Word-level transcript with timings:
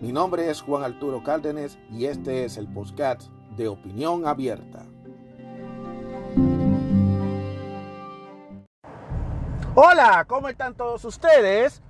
Mi 0.00 0.12
nombre 0.12 0.48
es 0.48 0.62
Juan 0.62 0.84
Arturo 0.84 1.24
Cárdenas 1.24 1.76
y 1.90 2.04
este 2.04 2.44
es 2.44 2.56
el 2.56 2.68
podcast 2.68 3.22
de 3.56 3.66
Opinión 3.66 4.28
Abierta. 4.28 4.84
Hola, 9.74 10.24
¿cómo 10.28 10.48
están 10.48 10.74
todos 10.74 11.04
ustedes? 11.04 11.82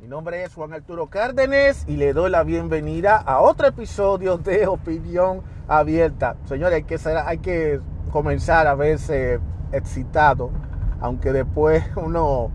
Mi 0.00 0.08
nombre 0.08 0.42
es 0.42 0.52
Juan 0.52 0.72
Arturo 0.72 1.06
Cárdenas 1.06 1.84
y 1.86 1.96
le 1.96 2.12
doy 2.12 2.28
la 2.28 2.42
bienvenida 2.42 3.18
a 3.18 3.38
otro 3.38 3.68
episodio 3.68 4.36
de 4.36 4.66
Opinión 4.66 5.42
Abierta. 5.68 6.34
Señores, 6.46 6.84
hay 7.06 7.38
que, 7.38 7.80
comenzar 8.10 8.66
a 8.66 8.74
verse 8.74 9.38
excitado, 9.70 10.50
aunque 11.00 11.32
después 11.32 11.84
uno 11.96 12.50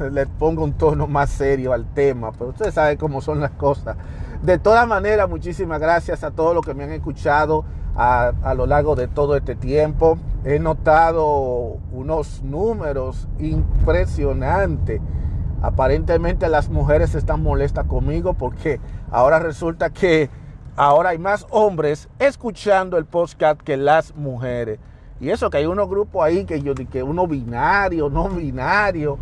le 0.00 0.26
pongo 0.26 0.64
un 0.64 0.74
tono 0.74 1.06
más 1.06 1.30
serio 1.30 1.72
al 1.72 1.86
tema, 1.94 2.32
pero 2.32 2.50
ustedes 2.50 2.74
saben 2.74 2.98
cómo 2.98 3.20
son 3.20 3.40
las 3.40 3.52
cosas. 3.52 3.96
De 4.42 4.58
todas 4.58 4.86
maneras, 4.86 5.28
muchísimas 5.28 5.80
gracias 5.80 6.22
a 6.22 6.30
todos 6.30 6.54
los 6.54 6.64
que 6.64 6.74
me 6.74 6.84
han 6.84 6.92
escuchado 6.92 7.64
a, 7.96 8.54
lo 8.54 8.66
largo 8.66 8.94
de 8.94 9.08
todo 9.08 9.36
este 9.36 9.54
tiempo. 9.54 10.18
He 10.44 10.58
notado 10.58 11.78
unos 11.90 12.42
números 12.42 13.28
impresionantes. 13.38 15.00
Aparentemente 15.62 16.48
las 16.48 16.68
mujeres 16.68 17.14
están 17.14 17.42
molestas 17.42 17.86
conmigo 17.86 18.34
porque 18.34 18.78
ahora 19.10 19.38
resulta 19.38 19.90
que 19.90 20.28
ahora 20.76 21.10
hay 21.10 21.18
más 21.18 21.46
hombres 21.50 22.08
escuchando 22.18 22.98
el 22.98 23.06
podcast 23.06 23.60
que 23.62 23.76
las 23.76 24.14
mujeres. 24.14 24.78
Y 25.18 25.30
eso 25.30 25.48
que 25.48 25.56
hay 25.56 25.66
unos 25.66 25.88
grupos 25.88 26.22
ahí 26.22 26.44
que 26.44 26.60
yo 26.60 26.74
que 26.74 27.02
uno 27.02 27.26
binario, 27.26 28.10
no 28.10 28.28
binario 28.28 29.18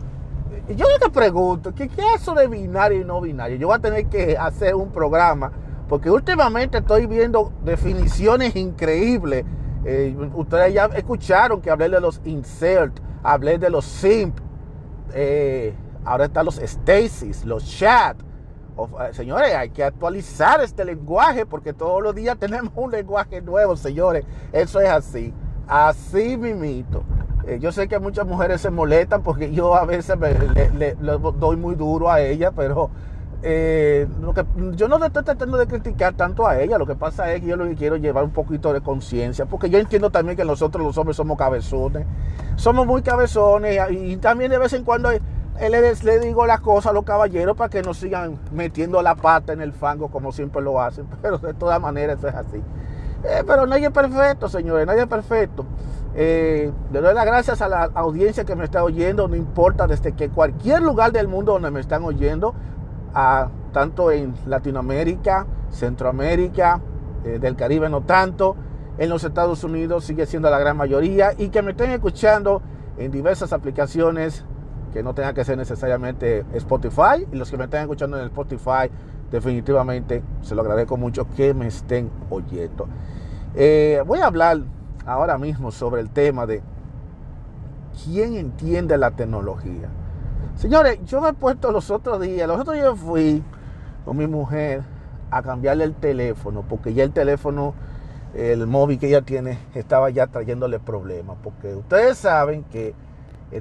yo 0.77 0.87
te 1.01 1.11
pregunto, 1.11 1.75
¿qué, 1.75 1.89
¿qué 1.89 2.03
es 2.15 2.23
eso 2.23 2.35
de 2.35 2.47
binario 2.47 3.01
y 3.01 3.05
no 3.05 3.21
binario? 3.21 3.57
Yo 3.57 3.69
voy 3.69 3.77
a 3.77 3.81
tener 3.81 4.07
que 4.07 4.37
hacer 4.37 4.75
un 4.75 4.91
programa, 4.91 5.53
porque 5.89 6.11
últimamente 6.11 6.79
estoy 6.79 7.07
viendo 7.07 7.53
definiciones 7.65 8.57
increíbles. 8.57 9.45
Eh, 9.85 10.17
ustedes 10.35 10.73
ya 10.73 10.87
escucharon 10.87 11.61
que 11.61 11.71
hablé 11.71 11.89
de 11.89 12.01
los 12.01 12.21
insert, 12.25 12.99
hablé 13.23 13.59
de 13.59 13.71
los 13.71 13.85
simp, 13.85 14.39
eh, 15.13 15.75
ahora 16.05 16.27
están 16.27 16.47
los 16.47 16.57
stasis, 16.57 17.45
los 17.45 17.65
chat. 17.65 18.17
Eh, 18.77 19.13
señores, 19.13 19.55
hay 19.55 19.71
que 19.71 19.85
actualizar 19.85 20.61
este 20.63 20.85
lenguaje 20.85 21.47
porque 21.47 21.73
todos 21.73 22.03
los 22.03 22.15
días 22.15 22.37
tenemos 22.41 22.73
un 22.77 22.91
lenguaje 22.91 23.41
nuevo, 23.41 23.77
señores. 23.77 24.25
Eso 24.53 24.81
es 24.81 24.89
así. 24.89 25.33
Así 25.67 26.37
mimito. 26.37 27.05
Eh, 27.47 27.59
yo 27.61 27.73
sé 27.73 27.89
que 27.89 27.99
muchas 27.99 28.27
mujeres 28.27 28.61
se 28.61 28.71
molestan 28.71 29.23
porque 29.23 29.53
yo 29.53 29.75
a 29.75 29.85
veces 29.85 30.19
le, 30.19 30.95
doy 30.95 31.57
muy 31.57 31.75
duro 31.75 32.11
a 32.11 32.21
ella, 32.21 32.53
pero 32.53 32.91
eh, 33.43 34.07
lo 34.23 34.33
que, 34.33 34.47
yo 34.73 34.89
no 34.89 35.05
estoy 35.05 35.23
tratando 35.23 35.59
de 35.59 35.67
criticar 35.67 36.15
tanto 36.15 36.47
a 36.47 36.59
ella. 36.61 36.79
Lo 36.79 36.87
que 36.87 36.95
pasa 36.95 37.33
es 37.33 37.43
que 37.43 37.49
yo 37.49 37.57
lo 37.57 37.67
que 37.67 37.75
quiero 37.75 37.97
llevar 37.97 38.25
un 38.25 38.31
poquito 38.31 38.73
de 38.73 38.81
conciencia, 38.81 39.45
porque 39.45 39.69
yo 39.69 39.79
entiendo 39.79 40.11
también 40.11 40.37
que 40.37 40.45
nosotros 40.45 40.85
los 40.85 40.97
hombres 40.97 41.17
somos 41.17 41.37
cabezones. 41.37 42.07
Somos 42.57 42.87
muy 42.87 43.03
cabezones 43.03 43.79
y, 43.91 44.17
también 44.17 44.51
de 44.51 44.59
vez 44.59 44.73
en 44.73 44.85
cuando 44.85 45.11
le, 45.11 45.95
le 45.95 46.19
digo 46.21 46.47
las 46.47 46.61
cosas 46.61 46.91
a 46.91 46.95
los 46.95 47.05
caballeros 47.05 47.57
para 47.57 47.69
que 47.69 47.83
no 47.83 47.93
sigan 47.93 48.39
metiendo 48.53 49.03
la 49.03 49.15
pata 49.15 49.53
en 49.53 49.61
el 49.61 49.73
fango 49.73 50.09
como 50.09 50.33
siempre 50.33 50.63
lo 50.63 50.81
hacen. 50.81 51.07
Pero 51.23 51.37
de 51.39 51.53
todas 51.53 51.79
maneras 51.79 52.19
eso 52.19 52.29
es 52.29 52.35
así. 52.35 52.63
Eh, 53.27 53.43
pero 53.47 53.67
nadie 53.67 53.87
es 53.87 53.91
perfecto, 53.91 54.51
señores, 54.51 54.87
nadie 54.87 55.01
es 55.01 55.07
perfecto. 55.07 55.65
Eh, 56.17 56.71
le 56.93 57.01
doy 57.01 57.15
las 57.15 57.27
gracias 57.27 57.61
a 57.61 57.69
la 57.69 57.91
audiencia 57.95 58.45
que 58.45 58.55
me 58.55 58.65
está 58.65 58.85
oyendo, 58.85 59.27
no 59.27 59.35
importa 59.35 59.87
desde 59.87 60.13
que 60.13 60.29
cualquier 60.29 60.83
lugar 60.83 61.11
del 61.11 61.27
mundo 61.27 61.53
donde 61.53 61.71
me 61.71 61.81
están 61.81 62.05
oyendo, 62.05 62.55
tanto 63.73 64.11
en 64.11 64.35
Latinoamérica, 64.47 65.47
Centroamérica, 65.71 66.81
eh, 67.25 67.39
del 67.41 67.57
Caribe 67.57 67.89
no 67.89 68.03
tanto, 68.03 68.57
en 68.99 69.09
los 69.09 69.25
Estados 69.25 69.65
Unidos 69.65 70.05
sigue 70.05 70.27
siendo 70.27 70.49
la 70.51 70.59
gran 70.59 70.77
mayoría 70.77 71.33
y 71.37 71.49
que 71.49 71.63
me 71.63 71.73
estén 71.73 71.91
escuchando 71.91 72.63
en 72.97 73.11
diversas 73.11 73.53
aplicaciones 73.53 74.45
que 74.93 75.03
no 75.03 75.15
tenga 75.15 75.35
que 75.35 75.45
ser 75.45 75.59
necesariamente 75.59 76.45
Spotify 76.53 77.27
y 77.33 77.37
los 77.37 77.51
que 77.51 77.57
me 77.57 77.65
estén 77.65 77.81
escuchando 77.81 78.17
en 78.19 78.27
Spotify 78.27 78.89
definitivamente 79.33 80.23
se 80.43 80.55
lo 80.55 80.63
agradezco 80.63 80.97
mucho 80.97 81.27
que 81.35 81.55
me 81.55 81.67
estén 81.67 82.09
oyendo. 82.31 82.87
Eh, 83.57 84.01
voy 84.07 84.21
a 84.21 84.27
hablar 84.27 84.61
ahora 85.07 85.39
mismo 85.39 85.71
sobre 85.71 86.01
el 86.01 86.11
tema 86.11 86.47
de 86.47 86.63
quién 88.05 88.35
entiende 88.37 88.99
la 88.99 89.11
tecnología. 89.13 89.89
Señores, 90.57 90.99
yo 91.05 91.21
me 91.21 91.31
he 91.31 91.33
puesto 91.33 91.73
los 91.73 91.91
otros 91.91 92.21
días, 92.21 92.47
los 92.47 92.61
otros 92.61 92.77
días 92.77 92.99
fui 92.99 93.43
con 94.05 94.17
mi 94.17 94.27
mujer 94.27 94.83
a 95.31 95.43
cambiarle 95.43 95.85
el 95.85 95.95
teléfono, 95.95 96.65
porque 96.69 96.95
ya 96.95 97.05
el 97.05 97.13
teléfono, 97.13 97.75
el 98.35 98.67
móvil 98.67 98.99
que 98.99 99.09
ella 99.09 99.23
tiene, 99.23 99.59
estaba 99.75 100.11
ya 100.11 100.27
trayéndole 100.29 100.79
problemas, 100.79 101.37
porque 101.43 101.75
ustedes 101.75 102.19
saben 102.19 102.65
que 102.65 102.95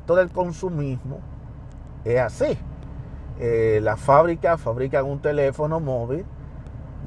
todo 0.06 0.22
el 0.22 0.30
consumismo 0.30 1.20
es 2.06 2.20
así. 2.20 2.58
Eh, 3.40 3.80
la 3.82 3.98
fábrica 3.98 4.58
fabrican 4.58 5.06
un 5.06 5.20
teléfono 5.20 5.80
móvil 5.80 6.26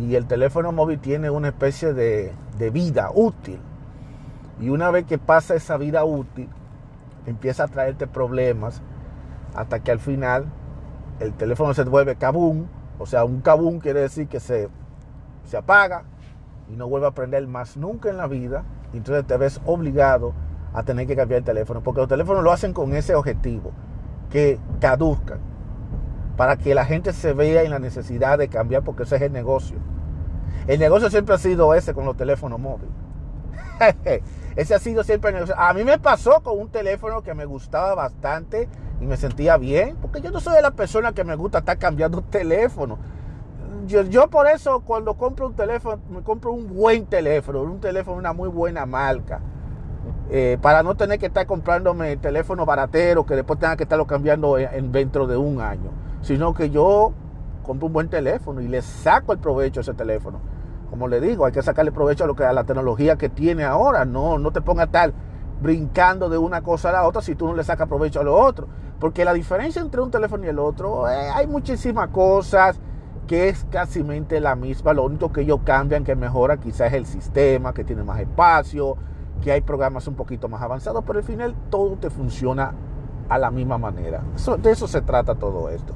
y 0.01 0.17
el 0.17 0.27
teléfono 0.27 0.73
móvil 0.73 0.99
tiene 0.99 1.31
una 1.31 1.49
especie 1.49 1.93
de 1.93 2.71
vida 2.73 3.11
útil. 3.15 3.61
Y 4.61 4.71
una 4.71 4.91
vez 4.91 5.05
que 5.05 5.19
pasa 5.19 5.55
esa 5.55 5.77
vida 5.77 6.05
útil, 6.05 6.49
empieza 7.27 7.65
a 7.65 7.69
traerte 7.69 8.07
problemas 8.07 8.83
hasta 9.55 9.81
que 9.81 9.91
al 9.91 9.99
final 9.99 10.47
el 11.21 11.35
teléfono 11.35 11.75
se 11.75 11.85
vuelve 11.85 12.17
cabún. 12.17 12.69
O 12.99 13.07
sea, 13.07 13.25
un 13.25 13.41
cabún 13.41 13.81
quiere 13.81 14.01
decir 14.01 14.29
que 14.29 14.41
se, 14.41 14.69
se 15.45 15.57
apaga 15.57 16.05
y 16.71 16.77
no 16.77 16.89
vuelve 16.89 17.07
a 17.07 17.11
prender 17.11 17.47
más 17.47 17.77
nunca 17.77 18.09
en 18.09 18.17
la 18.17 18.27
vida. 18.27 18.65
Y 18.93 18.99
entonces 18.99 19.27
te 19.27 19.37
ves 19.37 19.61
obligado 19.67 20.33
a 20.73 20.83
tener 20.83 21.07
que 21.07 21.17
cambiar 21.17 21.39
el 21.39 21.45
teléfono. 21.45 21.83
Porque 21.83 22.01
los 22.01 22.09
teléfonos 22.09 22.43
lo 22.43 22.53
hacen 22.53 22.73
con 22.73 22.95
ese 22.95 23.15
objetivo, 23.15 23.73
que 24.31 24.59
caduzcan. 24.81 25.41
Para 26.37 26.57
que 26.57 26.75
la 26.75 26.85
gente 26.85 27.13
se 27.13 27.33
vea 27.33 27.63
en 27.63 27.71
la 27.71 27.79
necesidad 27.79 28.39
de 28.39 28.49
cambiar, 28.49 28.83
porque 28.85 29.05
ese 29.05 29.17
es 29.17 29.23
el 29.23 29.33
negocio. 29.33 29.79
El 30.67 30.79
negocio 30.81 31.09
siempre 31.11 31.35
ha 31.35 31.39
sido 31.39 31.75
ese 31.75 31.95
con 31.95 32.05
los 32.05 32.17
teléfonos 32.17 32.59
móviles. 32.59 33.06
Ese 34.57 34.75
ha 34.75 34.79
sido 34.79 35.05
siempre 35.05 35.31
el 35.31 35.35
negocio. 35.35 35.55
A 35.59 35.73
mí 35.75 35.85
me 35.85 35.99
pasó 35.99 36.43
con 36.43 36.59
un 36.59 36.69
teléfono 36.69 37.23
que 37.23 37.35
me 37.35 37.45
gustaba 37.45 37.95
bastante 37.95 38.69
y 39.01 39.07
me 39.07 39.17
sentía 39.17 39.59
bien, 39.59 39.97
porque 40.01 40.23
yo 40.23 40.31
no 40.31 40.41
soy 40.41 40.55
de 40.55 40.63
la 40.63 40.71
persona 40.71 41.13
que 41.13 41.25
me 41.25 41.37
gusta 41.37 41.59
estar 41.59 41.79
cambiando 41.79 42.23
teléfono. 42.23 42.99
Yo, 43.87 44.03
yo 44.03 44.29
por 44.29 44.47
eso 44.47 44.81
cuando 44.81 45.15
compro 45.15 45.49
un 45.49 45.55
teléfono, 45.55 46.01
me 46.11 46.23
compro 46.23 46.53
un 46.53 46.75
buen 46.75 47.05
teléfono, 47.07 47.63
un 47.63 47.81
teléfono, 47.81 48.17
una 48.17 48.33
muy 48.33 48.49
buena 48.49 48.87
marca. 48.87 49.41
Eh, 50.31 50.59
para 50.61 50.83
no 50.83 50.97
tener 50.97 51.19
que 51.19 51.27
estar 51.27 51.47
comprándome 51.47 52.17
teléfono 52.17 52.67
baratero 52.67 53.27
que 53.27 53.37
después 53.37 53.61
tenga 53.61 53.77
que 53.77 53.85
estarlo 53.85 54.07
cambiando 54.07 54.59
en, 54.59 54.91
dentro 54.91 55.27
de 55.27 55.37
un 55.37 55.61
año, 55.61 55.91
sino 56.23 56.55
que 56.55 56.71
yo 56.71 57.13
compro 57.63 57.87
un 57.87 57.93
buen 57.93 58.09
teléfono 58.09 58.61
y 58.61 58.69
le 58.69 58.83
saco 58.83 59.33
el 59.33 59.39
provecho 59.39 59.81
a 59.81 59.83
ese 59.83 59.95
teléfono 59.95 60.41
como 60.91 61.09
le 61.09 61.21
digo, 61.21 61.47
hay 61.47 61.53
que 61.53 61.63
sacarle 61.63 61.93
provecho 61.93 62.25
a 62.25 62.27
lo 62.27 62.35
que 62.35 62.45
a 62.45 62.53
la 62.53 62.65
tecnología 62.65 63.17
que 63.17 63.29
tiene 63.29 63.65
ahora. 63.65 64.05
No, 64.05 64.39
no 64.39 64.53
te 64.53 64.61
pongas 64.61 64.87
estar 64.87 65.13
brincando 65.61 66.29
de 66.29 66.39
una 66.39 66.63
cosa 66.63 66.91
a 66.91 66.93
la 66.93 67.07
otra 67.07 67.23
si 67.23 67.35
tú 67.35 67.47
no 67.47 67.55
le 67.55 67.65
sacas 67.65 67.89
provecho 67.89 68.21
a 68.21 68.25
lo 68.25 68.37
otro. 68.37 68.69
Porque 69.01 69.25
la 69.25 69.33
diferencia 69.33 69.83
entre 69.83 70.01
un 70.01 70.11
teléfono 70.11 70.45
y 70.45 70.49
el 70.49 70.59
otro, 70.59 71.09
eh, 71.09 71.31
hay 71.35 71.47
muchísimas 71.47 72.09
cosas 72.09 72.81
que 73.27 73.49
es 73.49 73.67
casi 73.71 74.05
la 74.41 74.57
misma. 74.57 74.93
Lo 74.93 75.05
único 75.05 75.33
que 75.33 75.43
ellos 75.43 75.61
cambian, 75.65 76.05
que 76.05 76.15
mejora 76.15 76.59
quizás 76.59 76.89
es 76.89 76.95
el 76.95 77.07
sistema, 77.07 77.75
que 77.75 77.85
tiene 77.85 78.05
más 78.05 78.21
espacio, 78.21 78.97
que 79.43 79.53
hay 79.53 79.61
programas 79.61 80.07
un 80.07 80.15
poquito 80.15 80.49
más 80.49 80.63
avanzados, 80.63 81.05
pero 81.07 81.19
al 81.19 81.25
final 81.25 81.55
todo 81.71 81.97
te 81.97 82.11
funciona 82.11 82.73
a 83.29 83.39
la 83.39 83.51
misma 83.51 83.79
manera. 83.79 84.23
de 84.59 84.71
eso 84.71 84.87
se 84.87 85.03
trata 85.03 85.35
todo 85.35 85.69
esto. 85.69 85.93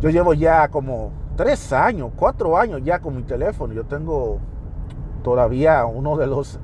Yo 0.00 0.10
llevo 0.10 0.34
ya 0.34 0.68
como 0.68 1.10
tres 1.36 1.72
años, 1.72 2.10
cuatro 2.16 2.56
años 2.56 2.80
ya 2.82 2.98
con 2.98 3.16
mi 3.16 3.22
teléfono. 3.22 3.72
Yo 3.74 3.84
tengo 3.84 4.40
todavía 5.22 5.84
uno 5.84 6.16
de 6.16 6.26
los, 6.26 6.58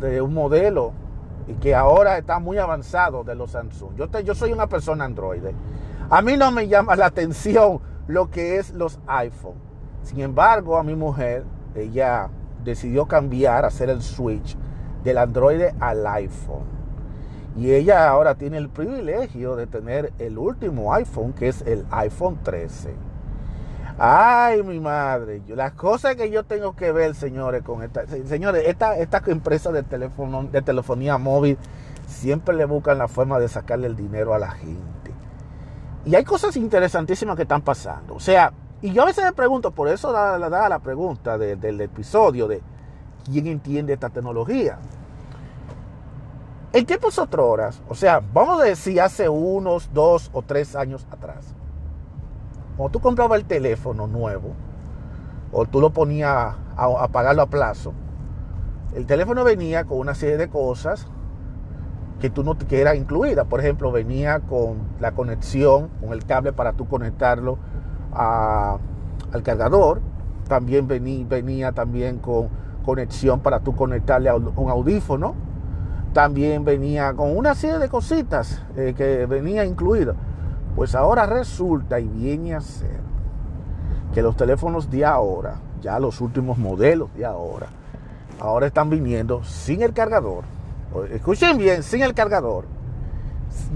de 0.00 0.20
un 0.20 0.34
modelo 0.34 0.92
y 1.46 1.54
que 1.54 1.74
ahora 1.74 2.18
está 2.18 2.38
muy 2.38 2.58
avanzado 2.58 3.24
de 3.24 3.34
los 3.34 3.52
Samsung. 3.52 3.96
Yo, 3.96 4.34
soy 4.34 4.52
una 4.52 4.68
persona 4.68 5.04
Android. 5.04 5.42
A 6.10 6.22
mí 6.22 6.36
no 6.36 6.50
me 6.50 6.68
llama 6.68 6.94
la 6.94 7.06
atención 7.06 7.80
lo 8.06 8.30
que 8.30 8.58
es 8.58 8.72
los 8.74 9.00
iPhone. 9.06 9.56
Sin 10.02 10.20
embargo, 10.20 10.76
a 10.76 10.82
mi 10.82 10.94
mujer, 10.94 11.44
ella 11.74 12.28
decidió 12.64 13.06
cambiar, 13.06 13.64
hacer 13.64 13.88
el 13.88 14.02
switch 14.02 14.56
del 15.04 15.18
Android 15.18 15.62
al 15.80 16.06
iPhone. 16.06 16.78
Y 17.56 17.72
ella 17.72 18.08
ahora 18.08 18.36
tiene 18.36 18.58
el 18.58 18.68
privilegio 18.68 19.56
de 19.56 19.66
tener 19.66 20.12
el 20.18 20.38
último 20.38 20.92
iPhone, 20.94 21.32
que 21.32 21.48
es 21.48 21.62
el 21.62 21.84
iPhone 21.90 22.38
13. 22.42 23.07
Ay, 23.98 24.62
mi 24.62 24.78
madre, 24.78 25.42
las 25.48 25.72
cosas 25.72 26.14
que 26.14 26.30
yo 26.30 26.44
tengo 26.44 26.76
que 26.76 26.92
ver, 26.92 27.16
señores, 27.16 27.64
con 27.64 27.82
esta, 27.82 28.06
señores, 28.06 28.62
esta, 28.66 28.96
esta 28.96 29.20
empresa 29.26 29.72
de 29.72 29.82
teléfono, 29.82 30.44
de 30.44 30.62
telefonía 30.62 31.18
móvil 31.18 31.58
siempre 32.06 32.54
le 32.54 32.64
buscan 32.64 32.98
la 32.98 33.08
forma 33.08 33.40
de 33.40 33.48
sacarle 33.48 33.88
el 33.88 33.96
dinero 33.96 34.34
a 34.34 34.38
la 34.38 34.52
gente. 34.52 35.12
Y 36.04 36.14
hay 36.14 36.22
cosas 36.22 36.56
interesantísimas 36.56 37.34
que 37.34 37.42
están 37.42 37.62
pasando. 37.62 38.14
O 38.14 38.20
sea, 38.20 38.52
y 38.80 38.92
yo 38.92 39.02
a 39.02 39.06
veces 39.06 39.24
me 39.24 39.32
pregunto, 39.32 39.72
por 39.72 39.88
eso 39.88 40.12
da, 40.12 40.38
la 40.38 40.78
pregunta 40.78 41.36
del 41.36 41.80
episodio 41.80 42.46
de 42.46 42.62
quién 43.24 43.48
entiende 43.48 43.94
esta 43.94 44.10
tecnología. 44.10 44.78
En 46.72 46.86
tiempos 46.86 47.18
horas, 47.18 47.82
o 47.88 47.94
sea, 47.94 48.22
vamos 48.32 48.60
a 48.60 48.64
decir 48.64 49.00
hace 49.00 49.28
unos 49.28 49.92
dos 49.92 50.30
o 50.32 50.42
tres 50.42 50.76
años 50.76 51.06
atrás, 51.10 51.54
cuando 52.78 52.92
tú 52.92 53.00
comprabas 53.00 53.40
el 53.40 53.44
teléfono 53.44 54.06
nuevo, 54.06 54.52
o 55.50 55.66
tú 55.66 55.80
lo 55.80 55.90
ponías 55.90 56.54
a, 56.76 57.08
pagarlo 57.08 57.42
a 57.42 57.46
plazo, 57.46 57.92
el 58.94 59.04
teléfono 59.04 59.42
venía 59.42 59.82
con 59.82 59.98
una 59.98 60.14
serie 60.14 60.36
de 60.36 60.48
cosas 60.48 61.08
que 62.20 62.30
tú 62.30 62.44
no 62.44 62.56
que 62.56 62.80
era 62.80 62.94
incluida. 62.94 63.46
Por 63.46 63.58
ejemplo, 63.58 63.90
venía 63.90 64.38
con 64.38 64.78
la 65.00 65.10
conexión, 65.10 65.88
con 66.00 66.12
el 66.12 66.24
cable 66.24 66.52
para 66.52 66.72
tú 66.72 66.86
conectarlo 66.86 67.58
al 68.12 69.42
cargador. 69.42 70.00
También 70.48 70.86
venía, 70.86 71.72
también 71.72 72.18
con 72.18 72.48
conexión 72.84 73.40
para 73.40 73.58
tú 73.58 73.74
conectarle 73.74 74.28
a 74.28 74.36
un 74.36 74.70
audífono 74.70 75.34
también 76.12 76.64
venía 76.64 77.12
con 77.12 77.36
una 77.36 77.54
serie 77.54 77.78
de 77.78 77.88
cositas 77.88 78.62
eh, 78.76 78.94
que 78.96 79.26
venía 79.26 79.64
incluido. 79.64 80.14
Pues 80.78 80.94
ahora 80.94 81.26
resulta 81.26 81.98
y 81.98 82.06
viene 82.06 82.54
a 82.54 82.60
ser 82.60 83.00
que 84.14 84.22
los 84.22 84.36
teléfonos 84.36 84.88
de 84.88 85.04
ahora, 85.04 85.56
ya 85.82 85.98
los 85.98 86.20
últimos 86.20 86.56
modelos 86.56 87.12
de 87.16 87.24
ahora, 87.24 87.66
ahora 88.38 88.68
están 88.68 88.88
viniendo 88.88 89.42
sin 89.42 89.82
el 89.82 89.92
cargador. 89.92 90.44
Escuchen 91.10 91.58
bien, 91.58 91.82
sin 91.82 92.02
el 92.02 92.14
cargador. 92.14 92.66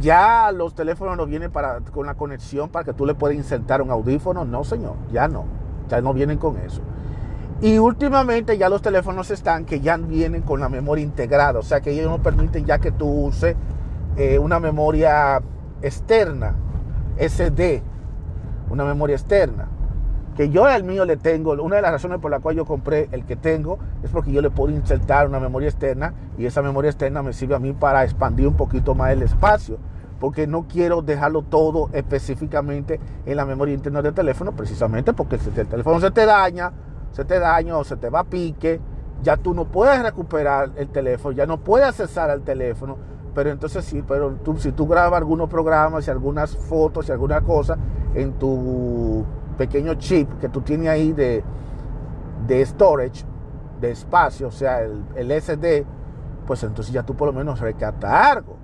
Ya 0.00 0.52
los 0.52 0.76
teléfonos 0.76 1.16
no 1.16 1.26
vienen 1.26 1.50
para, 1.50 1.81
con 1.81 2.06
la 2.06 2.14
conexión 2.14 2.69
para 2.69 2.84
que 2.84 2.93
tú 2.93 3.04
le 3.04 3.16
puedas 3.16 3.37
insertar 3.37 3.82
un 3.82 3.90
audífono. 3.90 4.44
No, 4.44 4.62
señor, 4.62 4.94
ya 5.10 5.26
no. 5.26 5.46
Ya 5.88 6.00
no 6.00 6.14
vienen 6.14 6.38
con 6.38 6.56
eso. 6.58 6.82
Y 7.60 7.78
últimamente 7.78 8.58
ya 8.58 8.69
los 8.69 8.81
teléfonos 8.81 9.28
están 9.32 9.64
que 9.64 9.81
ya 9.81 9.96
vienen 9.96 10.43
con 10.43 10.60
la 10.60 10.69
memoria 10.69 11.02
integrada, 11.02 11.58
o 11.58 11.62
sea 11.64 11.81
que 11.81 11.90
ellos 11.90 12.08
no 12.08 12.22
permiten 12.22 12.64
ya 12.64 12.78
que 12.78 12.93
tú 12.93 13.08
uses 13.08 13.56
eh, 14.16 14.38
una 14.38 14.60
memoria 14.60 15.43
externa, 15.82 16.54
SD, 17.19 17.82
una 18.70 18.85
memoria 18.85 19.17
externa. 19.17 19.69
Que 20.37 20.49
yo 20.49 20.64
al 20.64 20.82
mío 20.82 21.05
le 21.05 21.19
tengo, 21.19 21.53
una 21.53 21.76
de 21.76 21.82
las 21.82 21.93
razones 21.93 22.19
por 22.19 22.31
la 22.31 22.41
cual 22.41 22.56
yo 22.56 22.64
compré 22.64 23.09
el 23.12 23.26
que 23.26 23.37
tengo 23.37 23.79
es 24.03 24.11
porque 24.11 24.32
yo 24.32 24.41
le 24.41 24.50
puedo 24.50 24.73
insertar 24.73 25.29
una 25.29 25.38
memoria 25.41 25.69
externa 25.69 26.14
y 26.38 26.47
esa 26.47 26.62
memoria 26.62 26.91
externa 26.91 27.23
me 27.23 27.35
sirve 27.35 27.55
a 27.55 27.59
mí 27.59 27.75
para 27.75 28.03
expandir 28.03 28.49
un 28.49 28.56
poquito 28.56 28.94
más 28.94 29.12
el 29.12 29.23
espacio 29.23 29.79
porque 30.23 30.47
no 30.47 30.69
quiero 30.69 31.03
dejarlo 31.03 31.43
todo 31.43 31.91
específicamente 31.93 33.00
en 33.26 33.37
la 33.37 33.44
memoria 33.44 33.75
interna 33.75 34.03
del 34.03 34.14
teléfono, 34.14 34.53
precisamente 34.53 35.12
porque 35.12 35.37
si 35.37 35.49
el 35.49 35.67
teléfono 35.67 35.99
se 35.99 36.12
te 36.12 36.25
daña, 36.25 36.70
se 37.11 37.25
te 37.25 37.41
daña 37.41 37.76
o 37.76 37.82
se 37.82 37.97
te 37.97 38.09
va 38.09 38.20
a 38.20 38.25
pique, 38.25 38.81
ya 39.25 39.37
tú 39.37 39.53
no 39.53 39.64
puedes 39.64 40.00
recuperar 40.00 40.70
el 40.76 40.91
teléfono, 40.91 41.35
ya 41.35 41.44
no 41.44 41.59
puedes 41.59 41.88
accesar 41.88 42.31
al 42.31 42.43
teléfono, 42.43 42.99
pero 43.34 43.50
entonces 43.50 43.84
sí, 43.84 44.02
pero 44.06 44.32
tú, 44.43 44.56
si 44.58 44.73
tú 44.73 44.87
grabas 44.87 45.19
algunos 45.19 45.49
programas 45.49 46.06
y 46.06 46.11
algunas 46.11 46.56
fotos 46.56 47.08
y 47.08 47.12
alguna 47.12 47.40
cosa 47.40 47.79
en 48.14 48.32
tu 48.34 49.25
pequeño 49.56 49.94
chip 49.94 50.29
que 50.38 50.49
tú 50.49 50.61
tienes 50.61 50.88
ahí 50.88 51.12
de, 51.12 51.43
de 52.46 52.67
storage, 52.67 53.25
de 53.81 53.90
espacio, 53.90 54.49
o 54.49 54.52
sea, 54.52 54.81
el, 54.81 55.02
el 55.14 55.40
SD, 55.40 55.84
pues 56.46 56.62
entonces 56.62 56.93
ya 56.93 57.02
tú 57.02 57.14
por 57.14 57.29
lo 57.29 57.32
menos 57.32 57.61
rescatas 57.61 58.11
algo. 58.37 58.56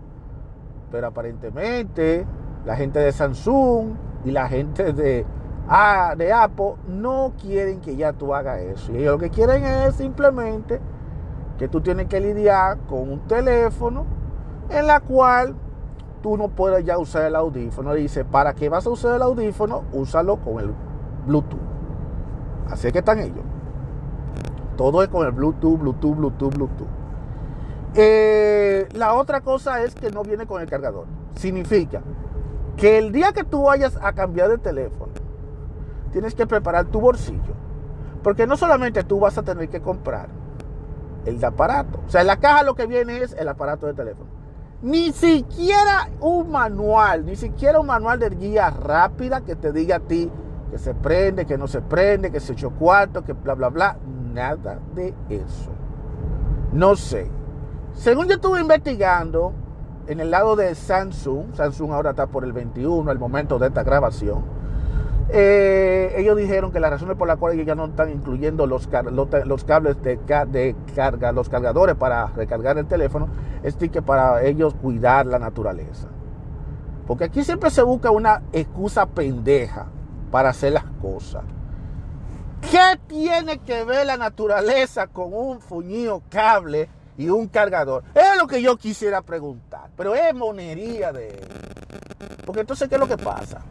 Pero 0.91 1.07
aparentemente 1.07 2.27
la 2.65 2.77
gente 2.77 2.99
de 2.99 3.13
Samsung 3.13 3.93
y 4.25 4.31
la 4.31 4.49
gente 4.49 4.93
de 4.93 5.27
de 6.17 6.33
Apple 6.33 6.77
no 6.89 7.35
quieren 7.41 7.81
que 7.81 7.95
ya 7.95 8.13
tú 8.15 8.35
hagas 8.35 8.61
eso. 8.61 8.93
Y 8.93 9.05
lo 9.05 9.19
que 9.19 9.29
quieren 9.29 9.65
es 9.65 9.97
simplemente 9.97 10.81
que 11.59 11.69
tú 11.69 11.81
tienes 11.81 12.07
que 12.07 12.21
lidiar 12.21 12.79
con 12.89 13.11
un 13.11 13.21
teléfono 13.29 14.07
en 14.71 14.87
la 14.87 15.01
cual 15.01 15.55
tú 16.23 16.37
no 16.37 16.49
puedes 16.49 16.85
ya 16.85 16.99
usar 16.99 17.25
el 17.25 17.37
audífono. 17.37 17.95
Dice, 17.95 18.25
¿para 18.25 18.55
qué 18.55 18.69
vas 18.69 18.87
a 18.87 18.91
usar 18.91 19.17
el 19.17 19.23
audífono? 19.23 19.85
Úsalo 19.93 20.37
con 20.37 20.61
el 20.61 20.75
Bluetooth. 21.27 21.61
Así 22.71 22.91
que 22.93 22.99
están 22.99 23.21
ellos. 23.21 23.45
Todo 24.77 25.03
es 25.03 25.09
con 25.09 25.27
el 25.27 25.33
Bluetooth, 25.33 25.79
Bluetooth, 25.79 26.17
Bluetooth, 26.17 26.55
Bluetooth. 26.55 26.89
Eh, 27.95 28.89
la 28.93 29.15
otra 29.15 29.41
cosa 29.41 29.83
es 29.83 29.95
que 29.95 30.11
no 30.11 30.23
viene 30.23 30.47
con 30.47 30.61
el 30.61 30.69
cargador. 30.69 31.07
Significa 31.35 32.03
que 32.77 32.99
el 32.99 33.11
día 33.11 33.33
que 33.33 33.45
tú 33.45 33.65
vayas 33.65 33.99
a 34.01 34.13
cambiar 34.13 34.51
de 34.51 34.59
teléfono, 34.59 35.13
tienes 36.13 36.35
que 36.35 36.47
preparar 36.47 36.87
tu 36.87 37.01
bolsillo. 37.01 37.55
Porque 38.23 38.47
no 38.47 38.57
solamente 38.57 39.03
tú 39.05 39.21
vas 39.21 39.39
a 39.39 39.43
tener 39.43 39.69
que 39.69 39.81
comprar 39.81 40.29
el 41.25 41.43
aparato. 41.45 42.01
O 42.07 42.11
sea, 42.11 42.21
en 42.21 42.27
la 42.27 42.39
caja 42.39 42.63
lo 42.63 42.75
que 42.75 42.87
viene 42.87 43.19
es 43.19 43.33
el 43.33 43.49
aparato 43.49 43.87
de 43.87 43.95
teléfono. 43.95 44.38
Ni 44.81 45.13
siquiera 45.13 46.09
un 46.21 46.51
manual, 46.51 47.27
ni 47.27 47.35
siquiera 47.37 47.81
un 47.81 47.87
manual 47.87 48.19
de 48.19 48.31
guía 48.31 48.71
rápida 48.71 49.41
que 49.41 49.57
te 49.57 49.73
diga 49.73 49.97
a 49.97 50.01
ti 50.01 50.31
que 50.71 50.79
se 50.79 50.95
prende, 50.95 51.47
que 51.47 51.59
no 51.59 51.67
se 51.67 51.81
prende, 51.81 52.31
que 52.31 52.41
se 52.41 52.53
echó 52.53 52.71
cuarto, 52.71 53.25
que 53.25 53.33
bla, 53.33 53.55
bla, 53.55 53.69
bla. 53.71 53.97
Nada 54.33 54.79
de 54.95 55.15
eso. 55.29 55.73
No 56.73 56.95
sé. 56.95 57.31
Según 57.95 58.29
yo 58.29 58.35
estuve 58.35 58.61
investigando 58.61 59.53
en 60.07 60.21
el 60.21 60.31
lado 60.31 60.57
de 60.57 60.75
Samsung, 60.75 61.55
Samsung 61.55 61.93
ahora 61.93 62.11
está 62.11 62.27
por 62.27 62.45
el 62.45 62.53
21 62.53 63.11
al 63.11 63.19
momento 63.19 63.59
de 63.59 63.69
esta 63.69 63.83
grabación 63.83 64.59
eh, 65.31 66.15
ellos 66.17 66.39
dijeron 66.39 66.73
que 66.73 66.81
las 66.81 66.91
razones 66.91 67.17
por 67.17 67.29
las 67.29 67.37
cuales 67.37 67.65
ya 67.67 67.75
no 67.75 67.87
están 67.87 68.11
incluyendo 68.11 68.67
los, 68.67 68.89
los, 69.13 69.65
cables 69.65 70.03
de, 70.03 70.75
carga, 70.95 71.33
los 71.33 71.51
cargadores 71.51 71.97
para 71.97 72.29
recargar 72.29 72.79
el 72.79 72.87
teléfono, 72.87 73.29
es 73.63 73.77
que 73.77 74.03
para 74.03 74.43
ellos 74.43 74.75
cuidar 74.75 75.27
la 75.27 75.39
naturaleza. 75.39 76.09
Porque 77.07 77.25
aquí 77.25 77.43
siempre 77.43 77.71
se 77.71 77.83
busca 77.83 78.11
una 78.11 78.43
excusa 78.53 79.07
pendeja 79.07 79.87
para 80.31 80.51
hacer 80.51 80.75
las 80.75 80.85
cosas. 81.01 81.43
¿Qué 82.61 82.99
tiene 83.07 83.59
que 83.59 83.85
ver 83.85 84.07
la 84.07 84.17
naturaleza 84.17 85.07
con 85.07 85.33
un 85.33 85.61
fuñido 85.61 86.23
cable 86.29 86.91
y 87.17 87.31
un 87.31 87.49
cargador? 87.49 88.05
Es 88.15 88.37
lo 88.39 88.47
que 88.47 88.61
yo 88.61 88.77
quisiera 88.77 89.23
preguntar, 89.23 89.91
pero 89.97 90.15
es 90.15 90.35
monería 90.35 91.13
de... 91.13 91.41
Porque 92.45 92.61
entonces, 92.61 92.89
¿qué 92.89 92.97
es 92.97 93.01
lo 93.01 93.09
que 93.09 93.17
pasa? 93.17 93.63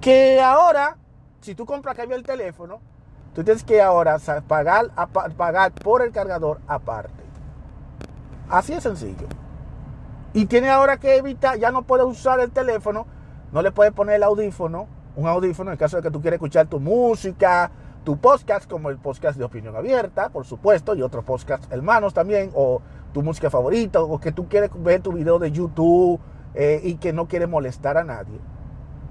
Que 0.00 0.40
ahora, 0.40 0.96
si 1.40 1.54
tú 1.54 1.66
compras 1.66 1.96
cambio 1.96 2.16
el 2.16 2.22
teléfono, 2.22 2.80
tú 3.34 3.42
tienes 3.42 3.64
que 3.64 3.82
ahora 3.82 4.18
pagar, 4.46 4.90
pagar 5.36 5.72
por 5.72 6.02
el 6.02 6.12
cargador 6.12 6.60
aparte. 6.68 7.19
Así 8.50 8.74
de 8.74 8.80
sencillo. 8.80 9.26
Y 10.32 10.46
tiene 10.46 10.70
ahora 10.70 10.98
que 10.98 11.16
evitar, 11.16 11.58
ya 11.58 11.70
no 11.70 11.82
puedes 11.82 12.06
usar 12.06 12.40
el 12.40 12.50
teléfono, 12.50 13.06
no 13.52 13.62
le 13.62 13.72
puedes 13.72 13.92
poner 13.92 14.16
el 14.16 14.22
audífono, 14.22 14.86
un 15.16 15.26
audífono 15.26 15.72
en 15.72 15.76
caso 15.76 15.96
de 15.96 16.02
que 16.02 16.10
tú 16.10 16.20
quieras 16.20 16.36
escuchar 16.36 16.66
tu 16.66 16.78
música, 16.78 17.70
tu 18.04 18.16
podcast, 18.16 18.70
como 18.70 18.90
el 18.90 18.98
podcast 18.98 19.38
de 19.38 19.44
opinión 19.44 19.74
abierta, 19.74 20.28
por 20.28 20.44
supuesto, 20.44 20.94
y 20.94 21.02
otros 21.02 21.24
podcasts 21.24 21.68
hermanos 21.70 22.14
también, 22.14 22.50
o 22.54 22.80
tu 23.12 23.22
música 23.22 23.50
favorita, 23.50 24.00
o 24.00 24.20
que 24.20 24.30
tú 24.30 24.48
quieres 24.48 24.70
ver 24.74 25.00
tu 25.00 25.12
video 25.12 25.38
de 25.38 25.50
YouTube 25.50 26.20
eh, 26.54 26.80
y 26.84 26.94
que 26.94 27.12
no 27.12 27.26
quieres 27.26 27.48
molestar 27.48 27.98
a 27.98 28.04
nadie 28.04 28.38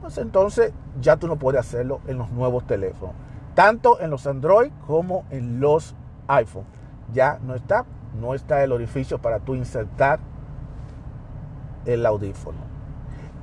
pues 0.02 0.18
entonces 0.18 0.74
ya 1.02 1.18
tú 1.18 1.28
no 1.28 1.38
puedes 1.38 1.60
hacerlo 1.60 2.02
en 2.08 2.18
los 2.18 2.32
nuevos 2.32 2.66
teléfonos, 2.66 3.16
tanto 3.54 4.00
en 4.00 4.10
los 4.10 4.26
Android 4.28 4.72
como 4.88 5.26
en 5.30 5.60
los 5.60 5.96
iPhone. 6.28 6.66
Ya 7.14 7.40
no 7.44 7.56
está, 7.56 7.86
no 8.14 8.34
está 8.34 8.64
el 8.64 8.72
orificio 8.72 9.20
para 9.20 9.40
tú 9.40 9.56
insertar 9.56 10.20
el 11.86 12.06
audífono. 12.06 12.58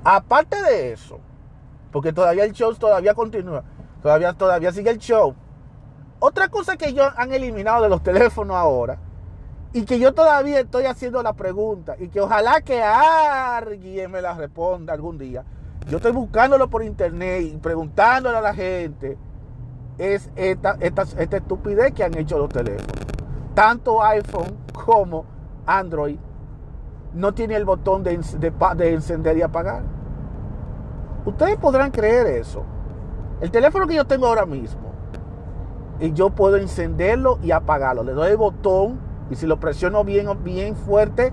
Aparte 0.05 0.61
de 0.63 0.93
eso, 0.93 1.21
porque 1.93 2.13
todavía 2.13 2.45
el 2.45 2.53
show 2.53 2.75
todavía 2.75 3.15
continúa, 3.15 3.65
todavía, 4.03 4.33
todavía 4.33 4.73
sigue 4.73 4.91
el 4.91 4.99
show. 4.99 5.35
Otra 6.19 6.49
cosa 6.49 6.77
que 6.77 6.89
ellos 6.89 7.13
han 7.17 7.33
eliminado 7.33 7.83
de 7.83 7.89
los 7.89 8.03
teléfonos 8.03 8.57
ahora 8.57 8.99
y 9.73 9.85
que 9.85 9.99
yo 9.99 10.15
todavía 10.15 10.61
estoy 10.61 10.85
haciendo 10.85 11.23
la 11.23 11.35
pregunta 11.35 11.97
y 11.99 12.09
que 12.09 12.21
ojalá 12.21 12.61
que 12.63 12.83
alguien 12.83 14.11
me 14.11 14.23
la 14.23 14.35
responda 14.35 14.95
algún 14.95 15.19
día 15.19 15.45
yo 15.89 15.99
estoy 15.99 16.13
buscándolo 16.13 16.69
por 16.69 16.83
internet 16.83 17.43
y 17.43 17.57
preguntándole 17.59 18.37
a 18.37 18.41
la 18.41 18.53
gente, 18.55 19.17
es 19.99 20.31
esta, 20.35 20.77
esta, 20.81 21.03
esta 21.03 21.37
estupidez 21.37 21.93
que 21.93 22.03
han 22.03 22.17
hecho 22.19 22.39
los 22.39 22.49
teléfonos. 22.49 23.06
Tanto 23.57 24.03
iPhone 24.03 24.55
como 24.85 25.25
Android 25.65 26.19
no 27.15 27.33
tiene 27.33 27.57
el 27.57 27.65
botón 27.65 28.05
de, 28.05 28.21
de, 28.39 28.93
encender 28.93 29.39
y 29.39 29.41
apagar. 29.41 29.83
Ustedes 31.25 31.57
podrán 31.57 31.91
creer 31.91 32.27
eso. 32.27 32.65
El 33.41 33.51
teléfono 33.51 33.87
que 33.87 33.95
yo 33.95 34.05
tengo 34.07 34.27
ahora 34.27 34.45
mismo, 34.45 34.93
y 36.01 36.13
yo 36.13 36.29
puedo 36.29 36.59
encenderlo 36.59 37.39
y 37.43 37.51
apagarlo. 37.51 38.03
Le 38.03 38.13
doy 38.13 38.33
el 38.33 38.37
botón 38.37 39.01
y 39.31 39.37
si 39.37 39.47
lo 39.47 39.59
presiono 39.59 40.05
bien, 40.05 40.29
bien 40.45 40.77
fuerte, 40.77 41.33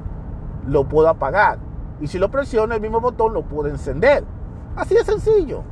lo 0.65 0.87
puedo 0.87 1.09
apagar. 1.09 1.59
Y 1.99 2.07
si 2.07 2.19
lo 2.19 2.31
presiono 2.31 2.73
el 2.73 2.79
mismo 2.79 3.01
botón, 3.01 3.33
lo 3.33 3.43
puedo 3.43 3.67
encender. 3.67 4.23
Así 4.77 4.95
de 4.95 5.03
sencillo. 5.03 5.65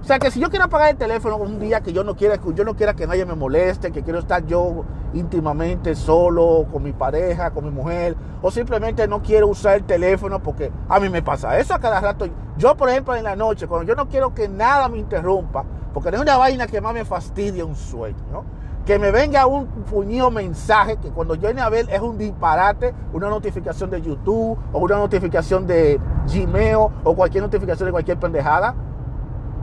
O 0.00 0.04
sea 0.04 0.18
que 0.18 0.30
si 0.30 0.38
yo 0.38 0.50
quiero 0.50 0.66
apagar 0.66 0.90
el 0.90 0.96
teléfono 0.96 1.36
un 1.36 1.58
día 1.58 1.80
que 1.80 1.92
yo 1.92 2.04
no 2.04 2.14
quiera, 2.14 2.38
yo 2.54 2.64
no 2.64 2.76
quiera 2.76 2.94
que 2.94 3.06
nadie 3.06 3.26
me 3.26 3.34
moleste, 3.34 3.90
que 3.90 4.02
quiero 4.02 4.20
estar 4.20 4.46
yo 4.46 4.84
íntimamente 5.14 5.94
solo 5.94 6.66
con 6.70 6.82
mi 6.82 6.92
pareja, 6.92 7.50
con 7.50 7.64
mi 7.64 7.70
mujer, 7.70 8.14
o 8.40 8.50
simplemente 8.50 9.08
no 9.08 9.20
quiero 9.20 9.48
usar 9.48 9.76
el 9.76 9.84
teléfono 9.84 10.40
porque 10.40 10.70
a 10.88 11.00
mí 11.00 11.08
me 11.08 11.22
pasa 11.22 11.58
eso 11.58 11.74
a 11.74 11.80
cada 11.80 12.00
rato. 12.00 12.28
Yo, 12.56 12.76
por 12.76 12.88
ejemplo, 12.88 13.16
en 13.16 13.24
la 13.24 13.34
noche, 13.34 13.66
cuando 13.66 13.86
yo 13.86 13.96
no 13.96 14.08
quiero 14.08 14.32
que 14.32 14.48
nada 14.48 14.88
me 14.88 14.98
interrumpa, 14.98 15.64
porque 15.92 16.10
no 16.10 16.18
es 16.18 16.22
una 16.22 16.36
vaina 16.36 16.66
que 16.66 16.80
más 16.80 16.94
me 16.94 17.04
fastidia 17.04 17.64
un 17.64 17.74
sueño, 17.74 18.22
¿no? 18.30 18.44
que 18.86 19.00
me 19.00 19.10
venga 19.10 19.46
un 19.46 19.66
puñido 19.66 20.30
mensaje 20.30 20.96
que 20.98 21.10
cuando 21.10 21.34
yo 21.34 21.48
viene 21.48 21.60
a 21.60 21.68
ver 21.68 21.90
es 21.90 22.00
un 22.00 22.16
disparate, 22.16 22.94
una 23.12 23.28
notificación 23.28 23.90
de 23.90 24.00
YouTube 24.00 24.56
o 24.72 24.78
una 24.78 24.96
notificación 24.96 25.66
de 25.66 26.00
Gmail 26.32 26.76
o 27.02 27.16
cualquier 27.16 27.42
notificación 27.42 27.88
de 27.88 27.90
cualquier 27.90 28.16
pendejada 28.18 28.76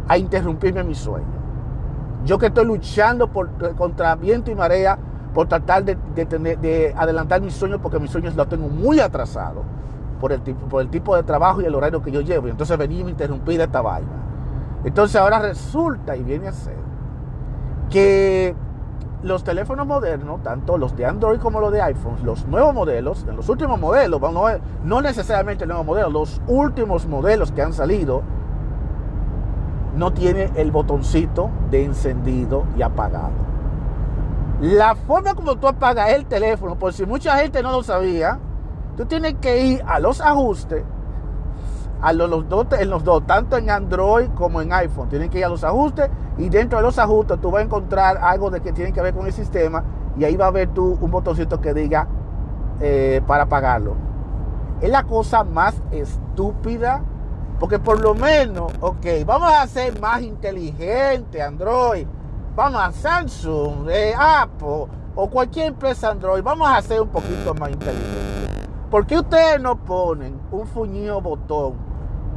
a 0.08 0.18
interrumpirme 0.18 0.84
mi 0.84 0.96
sueño. 0.96 1.26
Yo 2.26 2.38
que 2.38 2.48
estoy 2.48 2.66
luchando 2.66 3.28
por, 3.28 3.50
contra 3.76 4.16
viento 4.16 4.50
y 4.52 4.56
marea 4.56 4.98
por 5.34 5.48
tratar 5.48 5.84
de, 5.84 5.96
de, 6.16 6.94
adelantar 6.96 7.42
mis 7.42 7.54
sueños 7.54 7.80
porque 7.82 8.00
mis 8.00 8.12
sueños 8.12 8.36
los 8.36 8.48
tengo 8.48 8.68
muy 8.70 9.00
atrasados 9.00 9.64
por 10.22 10.32
el, 10.32 10.42
tipo, 10.42 10.68
por 10.68 10.82
el 10.82 10.90
tipo 10.90 11.16
de 11.16 11.24
trabajo 11.24 11.62
y 11.62 11.66
el 11.66 11.76
horario 11.76 12.02
que 12.02 12.12
yo 12.12 12.22
llevo. 12.22 12.48
Y 12.48 12.52
entonces 12.52 12.78
venía 12.78 13.02
y 13.02 13.04
me 13.04 13.12
interrumpí 13.12 13.58
de 13.58 13.64
esta 13.64 13.82
vaina. 13.82 14.12
Entonces 14.86 15.20
ahora 15.20 15.40
resulta 15.40 16.16
y 16.16 16.24
viene 16.24 16.48
a 16.48 16.54
ser 16.54 16.78
que 17.90 18.56
los 19.24 19.44
teléfonos 19.44 19.88
modernos, 19.88 20.44
tanto 20.44 20.78
los 20.78 20.96
de 20.96 21.06
Android 21.06 21.40
como 21.40 21.62
los 21.62 21.72
de 21.72 21.82
iPhone, 21.82 22.18
los 22.24 22.46
nuevos 22.46 22.74
modelos, 22.74 23.26
los 23.26 23.48
últimos 23.48 23.80
modelos, 23.80 24.20
no, 24.22 24.46
no 24.84 25.02
necesariamente 25.02 25.66
nuevos 25.66 25.86
modelos, 25.86 26.12
los 26.12 26.42
últimos 26.48 27.08
modelos 27.08 27.52
que 27.52 27.62
han 27.62 27.74
salido, 27.74 28.22
no 29.96 30.12
tiene 30.12 30.52
el 30.56 30.72
botoncito 30.72 31.50
de 31.70 31.86
encendido 31.86 32.66
y 32.78 32.82
apagado. 32.82 33.32
La 34.62 34.96
forma 34.96 35.34
como 35.34 35.56
tú 35.58 35.68
apagas 35.68 36.12
el 36.12 36.26
teléfono, 36.26 36.76
por 36.76 36.94
si 36.94 37.06
mucha 37.06 37.38
gente 37.38 37.62
no 37.62 37.72
lo 37.72 37.84
sabía, 37.84 38.40
tú 38.96 39.06
tienes 39.06 39.36
que 39.36 39.66
ir 39.66 39.84
a 39.86 40.00
los 40.00 40.22
ajustes, 40.22 40.84
a 42.02 42.14
los, 42.14 42.48
dos, 42.50 42.68
en 42.80 42.90
los 42.90 43.04
dos, 43.04 43.26
tanto 43.26 43.58
en 43.58 43.70
Android 43.70 44.30
como 44.36 44.62
en 44.62 44.74
iPhone. 44.74 45.10
Tienen 45.10 45.30
que 45.30 45.40
ir 45.40 45.46
a 45.46 45.50
los 45.50 45.64
ajustes 45.64 46.10
y 46.38 46.50
dentro 46.50 46.80
de 46.80 46.84
los 46.84 46.98
ajustes 46.98 47.40
tú 47.40 47.52
vas 47.52 47.62
a 47.62 47.66
encontrar 47.66 48.18
algo 48.18 48.50
de 48.50 48.62
que 48.62 48.74
tiene 48.74 48.92
que 48.94 49.02
ver 49.02 49.14
con 49.14 49.26
el 49.26 49.34
sistema 49.34 49.84
y 50.18 50.24
ahí 50.24 50.36
va 50.36 50.48
a 50.48 50.52
ver 50.52 50.70
tú 50.70 50.98
un 51.00 51.12
botoncito 51.12 51.60
que 51.60 51.74
diga 51.74 52.08
eh, 52.80 53.22
para 53.28 53.44
apagarlo. 53.44 53.96
Es 54.82 54.90
la 54.90 55.04
cosa 55.04 55.44
más 55.44 55.82
estúpida 55.92 57.04
porque 57.64 57.80
por 57.80 58.02
lo 58.02 58.14
menos, 58.14 58.74
ok, 58.82 59.06
vamos 59.26 59.50
a 59.50 59.66
ser 59.68 59.98
más 60.02 60.22
inteligente 60.22 61.42
Android. 61.42 62.06
Vamos 62.58 62.82
a 62.82 62.92
Samsung, 62.92 63.90
eh, 63.90 64.14
Apple 64.18 64.88
o 65.16 65.30
cualquier 65.30 65.68
empresa 65.68 66.10
Android. 66.10 66.44
Vamos 66.44 66.68
a 66.70 66.82
ser 66.82 67.00
un 67.00 67.08
poquito 67.08 67.54
más 67.54 67.72
inteligentes. 67.72 68.68
¿Por 68.92 69.08
qué 69.08 69.18
ustedes 69.18 69.62
no 69.62 69.78
ponen 69.78 70.42
un 70.52 70.68
fuñido 70.68 71.22
botón 71.22 71.76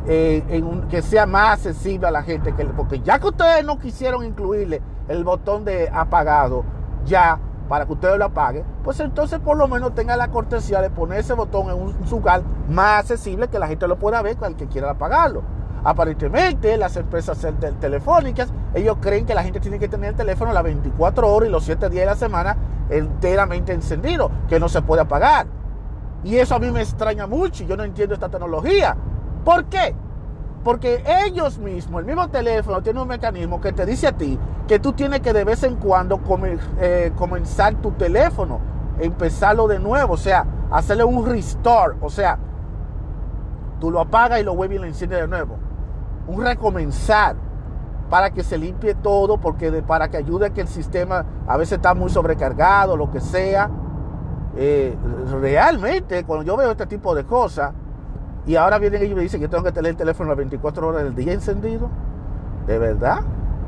eh, 0.06 0.44
que 0.88 1.02
sea 1.02 1.26
más 1.26 1.54
accesible 1.54 2.06
a 2.06 2.12
la 2.12 2.22
gente. 2.22 2.54
Que, 2.54 2.64
porque 2.64 3.00
ya 3.00 3.18
que 3.18 3.26
ustedes 3.26 3.64
no 3.64 3.80
quisieron 3.80 4.24
incluirle 4.24 4.80
el 5.08 5.24
botón 5.24 5.64
de 5.64 5.90
apagado 5.92 6.62
ya 7.04 7.40
para 7.68 7.86
que 7.86 7.92
ustedes 7.92 8.18
lo 8.18 8.26
apaguen, 8.26 8.64
pues 8.84 9.00
entonces 9.00 9.40
por 9.40 9.56
lo 9.56 9.68
menos 9.68 9.94
tenga 9.94 10.16
la 10.16 10.28
cortesía 10.28 10.80
de 10.80 10.90
poner 10.90 11.20
ese 11.20 11.34
botón 11.34 11.68
en 11.70 11.80
un 11.80 11.94
lugar 12.10 12.42
más 12.68 13.00
accesible 13.00 13.48
que 13.48 13.58
la 13.58 13.66
gente 13.66 13.88
lo 13.88 13.96
pueda 13.96 14.22
ver 14.22 14.36
con 14.36 14.48
el 14.48 14.56
que 14.56 14.66
quiera 14.66 14.90
apagarlo. 14.90 15.42
Aparentemente 15.84 16.76
las 16.76 16.96
empresas 16.96 17.38
telefónicas, 17.80 18.52
ellos 18.74 18.96
creen 19.00 19.24
que 19.24 19.34
la 19.34 19.42
gente 19.42 19.60
tiene 19.60 19.78
que 19.78 19.88
tener 19.88 20.10
el 20.10 20.16
teléfono 20.16 20.52
las 20.52 20.64
24 20.64 21.32
horas 21.32 21.48
y 21.48 21.52
los 21.52 21.64
7 21.64 21.88
días 21.90 22.02
de 22.02 22.06
la 22.06 22.16
semana 22.16 22.56
enteramente 22.90 23.72
encendido, 23.72 24.30
que 24.48 24.58
no 24.58 24.68
se 24.68 24.82
puede 24.82 25.02
apagar. 25.02 25.46
Y 26.24 26.36
eso 26.36 26.56
a 26.56 26.58
mí 26.58 26.70
me 26.70 26.82
extraña 26.82 27.26
mucho 27.26 27.62
y 27.62 27.66
yo 27.66 27.76
no 27.76 27.84
entiendo 27.84 28.14
esta 28.14 28.28
tecnología. 28.28 28.96
¿Por 29.44 29.66
qué? 29.66 29.94
Porque 30.64 31.04
ellos 31.24 31.58
mismos, 31.58 32.00
el 32.00 32.06
mismo 32.06 32.28
teléfono 32.28 32.82
tiene 32.82 33.00
un 33.00 33.06
mecanismo 33.06 33.60
que 33.60 33.72
te 33.72 33.86
dice 33.86 34.08
a 34.08 34.12
ti 34.12 34.36
que 34.66 34.78
tú 34.78 34.92
tienes 34.92 35.20
que 35.20 35.32
de 35.32 35.44
vez 35.44 35.62
en 35.62 35.76
cuando 35.76 36.20
eh, 36.80 37.12
comenzar 37.16 37.74
tu 37.76 37.92
teléfono, 37.92 38.60
empezarlo 38.98 39.68
de 39.68 39.78
nuevo, 39.78 40.14
o 40.14 40.18
sea, 40.18 40.44
hacerle 40.70 41.04
un 41.04 41.24
restore, 41.24 41.96
o 42.00 42.10
sea, 42.10 42.38
tú 43.80 43.90
lo 43.90 44.00
apagas 44.00 44.40
y 44.40 44.42
lo 44.42 44.54
vuelves 44.54 44.78
y 44.78 44.80
lo 44.80 44.86
enciendes 44.86 45.20
de 45.20 45.28
nuevo. 45.28 45.56
Un 46.26 46.42
recomenzar 46.42 47.36
para 48.10 48.30
que 48.30 48.42
se 48.42 48.58
limpie 48.58 48.94
todo, 48.94 49.38
porque 49.38 49.70
para 49.82 50.08
que 50.08 50.16
ayude 50.16 50.46
a 50.46 50.50
que 50.50 50.60
el 50.60 50.68
sistema 50.68 51.24
a 51.46 51.56
veces 51.56 51.76
está 51.76 51.94
muy 51.94 52.10
sobrecargado, 52.10 52.96
lo 52.96 53.10
que 53.10 53.20
sea. 53.20 53.70
Eh, 54.56 54.96
realmente, 55.40 56.24
cuando 56.24 56.44
yo 56.44 56.56
veo 56.56 56.70
este 56.70 56.86
tipo 56.86 57.14
de 57.14 57.24
cosas, 57.24 57.72
y 58.46 58.54
ahora 58.54 58.78
vienen 58.78 59.02
ellos 59.02 59.12
y 59.12 59.16
me 59.16 59.22
dicen 59.22 59.40
que 59.40 59.48
tengo 59.48 59.64
que 59.64 59.72
tener 59.72 59.90
el 59.90 59.96
teléfono 59.96 60.28
las 60.28 60.38
24 60.38 60.88
horas 60.88 61.02
del 61.02 61.14
día 61.14 61.32
encendido. 61.32 61.90
¿De 62.66 62.78
verdad? 62.78 63.20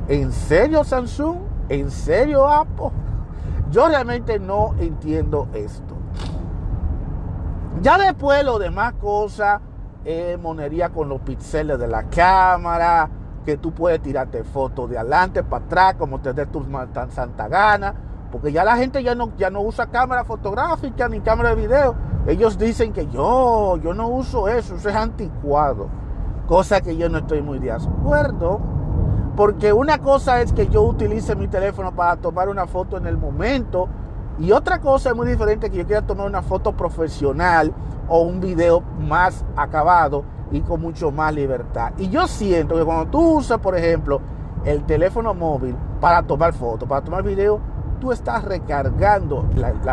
¿En 0.09 0.33
serio 0.33 0.85
Samsung? 0.85 1.37
¿En 1.69 1.91
serio 1.91 2.49
Apple? 2.49 2.91
Yo 3.71 3.89
realmente 3.89 4.39
no 4.39 4.75
entiendo 4.81 5.49
esto. 5.53 5.95
Ya 7.83 7.99
después 7.99 8.43
lo 8.45 8.59
demás 8.59 8.95
cosas, 8.95 9.61
eh, 10.05 10.39
monería 10.41 10.89
con 10.89 11.09
los 11.09 11.21
píxeles 11.21 11.79
de 11.79 11.87
la 11.87 12.05
cámara, 12.05 13.09
que 13.45 13.57
tú 13.57 13.73
puedes 13.73 14.03
tirarte 14.03 14.43
fotos 14.43 14.91
de 14.91 14.99
adelante 14.99 15.45
para 15.45 15.65
atrás, 15.65 15.95
como 15.99 16.21
te 16.21 16.33
dé 16.33 16.47
tu 16.47 16.67
santa 17.11 17.47
gana, 17.49 17.95
porque 18.33 18.51
ya 18.51 18.65
la 18.65 18.77
gente 18.77 19.03
ya 19.03 19.15
no, 19.15 19.37
ya 19.37 19.51
no 19.51 19.61
usa 19.61 19.87
cámara 19.87 20.25
fotográfica 20.25 21.09
ni 21.09 21.21
cámara 21.21 21.51
de 21.51 21.55
video 21.55 22.09
ellos 22.29 22.59
dicen 22.59 22.93
que 22.93 23.07
yo, 23.07 23.79
yo 23.79 23.95
no 23.95 24.09
uso 24.09 24.49
eso, 24.49 24.77
eso 24.77 24.89
es 24.91 24.95
anticuado. 24.95 25.89
Cosa 26.47 26.83
que 26.83 26.95
yo 26.95 27.09
no 27.09 27.19
estoy 27.19 27.41
muy 27.41 27.59
de 27.59 27.73
acuerdo. 27.73 28.61
Porque 29.39 29.73
una 29.73 29.99
cosa 29.99 30.41
es 30.41 30.53
que 30.53 30.67
yo 30.67 30.83
utilice 30.83 31.37
mi 31.37 31.47
teléfono 31.47 31.95
para 31.95 32.17
tomar 32.17 32.49
una 32.49 32.67
foto 32.67 32.97
en 32.97 33.07
el 33.07 33.17
momento. 33.17 33.89
Y 34.41 34.51
otra 34.51 34.81
cosa 34.81 35.11
es 35.11 35.15
muy 35.15 35.29
diferente 35.29 35.71
que 35.71 35.77
yo 35.77 35.87
quiera 35.87 36.03
tomar 36.03 36.27
una 36.27 36.43
foto 36.43 36.73
profesional 36.73 37.73
o 38.09 38.23
un 38.23 38.41
video 38.41 38.81
más 38.99 39.45
acabado 39.55 40.25
y 40.51 40.61
con 40.63 40.81
mucho 40.81 41.13
más 41.13 41.33
libertad. 41.33 41.93
Y 41.99 42.09
yo 42.09 42.27
siento 42.27 42.75
que 42.75 42.85
cuando 42.85 43.07
tú 43.13 43.39
usas, 43.39 43.61
por 43.61 43.77
ejemplo, 43.77 44.21
el 44.65 44.83
teléfono 44.83 45.33
móvil 45.35 45.77
para 46.01 46.25
tomar 46.25 46.53
fotos, 46.53 46.89
para 46.89 47.03
tomar 47.03 47.23
video, 47.23 47.61
tú 48.01 48.11
estás 48.11 48.45
recargando 48.45 49.49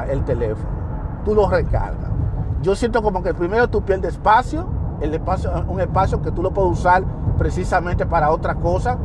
el 0.09 0.23
teléfono. 0.25 0.69
Tú 1.23 1.35
lo 1.35 1.47
recargas 1.47 2.09
yo 2.63 2.75
siento 2.75 3.03
como 3.03 3.21
que 3.21 3.35
primero 3.35 3.69
tú 3.69 3.83
pierdes 3.83 4.13
espacio, 4.13 4.65
el 4.99 5.13
espacio, 5.13 5.51
un 5.67 5.79
espacio 5.79 6.19
que 6.23 6.31
tú 6.31 6.41
lo 6.41 6.51
puedes 6.51 6.71
usar 6.71 7.03
precisamente 7.37 8.07
para 8.07 8.31
otra 8.31 8.55
cosa 8.55 8.97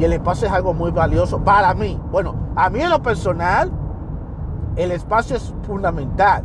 y 0.00 0.04
el 0.04 0.14
espacio 0.14 0.48
es 0.48 0.52
algo 0.54 0.72
muy 0.72 0.90
valioso 0.92 1.44
para 1.44 1.74
mí. 1.74 2.00
Bueno, 2.10 2.34
a 2.56 2.70
mí 2.70 2.80
en 2.80 2.88
lo 2.88 3.02
personal, 3.02 3.70
el 4.76 4.92
espacio 4.92 5.36
es 5.36 5.54
fundamental. 5.66 6.42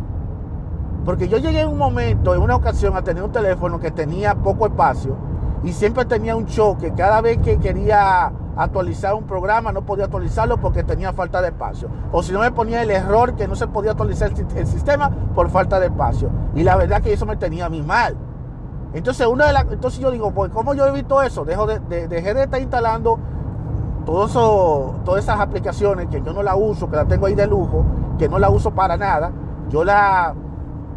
Porque 1.05 1.29
yo 1.29 1.37
llegué 1.37 1.61
en 1.61 1.69
un 1.69 1.77
momento, 1.77 2.35
en 2.35 2.41
una 2.41 2.57
ocasión, 2.57 2.97
a 2.97 3.01
tener 3.01 3.23
un 3.23 3.31
teléfono 3.31 3.79
que 3.79 3.91
tenía 3.91 4.35
poco 4.35 4.65
espacio 4.65 5.15
y 5.63 5.71
siempre 5.71 6.03
tenía 6.03 6.35
un 6.35 6.47
choque. 6.47 6.91
Cada 6.97 7.21
vez 7.21 7.37
que 7.37 7.57
quería 7.57 8.29
actualizar 8.57 9.13
un 9.13 9.23
programa, 9.23 9.71
no 9.71 9.85
podía 9.85 10.05
actualizarlo 10.05 10.57
porque 10.57 10.83
tenía 10.83 11.13
falta 11.13 11.41
de 11.41 11.47
espacio. 11.47 11.87
O 12.11 12.21
si 12.23 12.33
no 12.33 12.41
me 12.41 12.51
ponía 12.51 12.81
el 12.83 12.91
error 12.91 13.35
que 13.35 13.47
no 13.47 13.55
se 13.55 13.67
podía 13.67 13.91
actualizar 13.91 14.33
el, 14.53 14.67
sistema 14.67 15.09
por 15.33 15.49
falta 15.49 15.79
de 15.79 15.85
espacio. 15.85 16.29
Y 16.55 16.63
la 16.63 16.75
verdad 16.75 17.01
que 17.01 17.13
eso 17.13 17.25
me 17.25 17.37
tenía 17.37 17.67
a 17.67 17.69
mí 17.69 17.81
mal. 17.81 18.17
Entonces, 18.93 19.25
una 19.27 19.47
de 19.47 19.53
las, 19.53 19.63
entonces 19.71 20.01
yo 20.01 20.11
digo, 20.11 20.31
pues, 20.31 20.51
¿cómo 20.51 20.73
yo 20.73 20.85
evito 20.87 21.21
eso? 21.21 21.45
Dejo 21.45 21.65
de, 21.67 21.79
dejé 22.09 22.33
de 22.33 22.43
estar 22.43 22.61
instalando 22.61 23.17
todas 24.05 25.23
esas 25.23 25.39
aplicaciones 25.39 26.07
que 26.07 26.21
yo 26.21 26.31
no 26.31 26.43
la 26.43 26.55
uso, 26.55 26.89
que 26.89 26.95
la 26.95 27.05
tengo 27.05 27.25
ahí 27.25 27.35
de 27.35 27.47
lujo, 27.47 27.83
que 28.17 28.29
no 28.29 28.39
la 28.39 28.49
uso 28.49 28.71
para 28.71 28.97
nada. 28.97 29.31
Yo 29.69 29.83
la, 29.83 30.33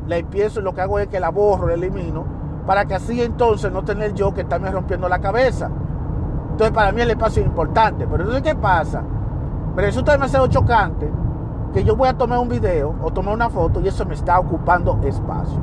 la 0.06 0.16
empiezo 0.16 0.60
y 0.60 0.62
lo 0.62 0.74
que 0.74 0.82
hago 0.82 0.98
es 0.98 1.08
que 1.08 1.18
la 1.18 1.30
borro, 1.30 1.66
la 1.66 1.74
elimino 1.74 2.38
para 2.68 2.84
que 2.84 2.94
así 2.94 3.22
entonces 3.22 3.72
no 3.72 3.82
tener 3.82 4.12
yo 4.12 4.34
que 4.34 4.42
estarme 4.42 4.70
rompiendo 4.70 5.08
la 5.08 5.20
cabeza. 5.20 5.70
Entonces 6.50 6.70
para 6.70 6.92
mí 6.92 7.00
el 7.00 7.10
espacio 7.10 7.40
es 7.40 7.48
importante. 7.48 8.06
Pero 8.06 8.24
entonces, 8.24 8.42
¿qué 8.42 8.54
pasa? 8.54 9.02
Me 9.74 9.80
resulta 9.80 10.12
demasiado 10.12 10.48
chocante 10.48 11.10
que 11.72 11.82
yo 11.82 11.96
voy 11.96 12.10
a 12.10 12.18
tomar 12.18 12.40
un 12.40 12.50
video 12.50 12.94
o 13.02 13.10
tomar 13.10 13.32
una 13.32 13.48
foto 13.48 13.80
y 13.80 13.88
eso 13.88 14.04
me 14.04 14.12
está 14.12 14.38
ocupando 14.38 15.00
espacio. 15.02 15.58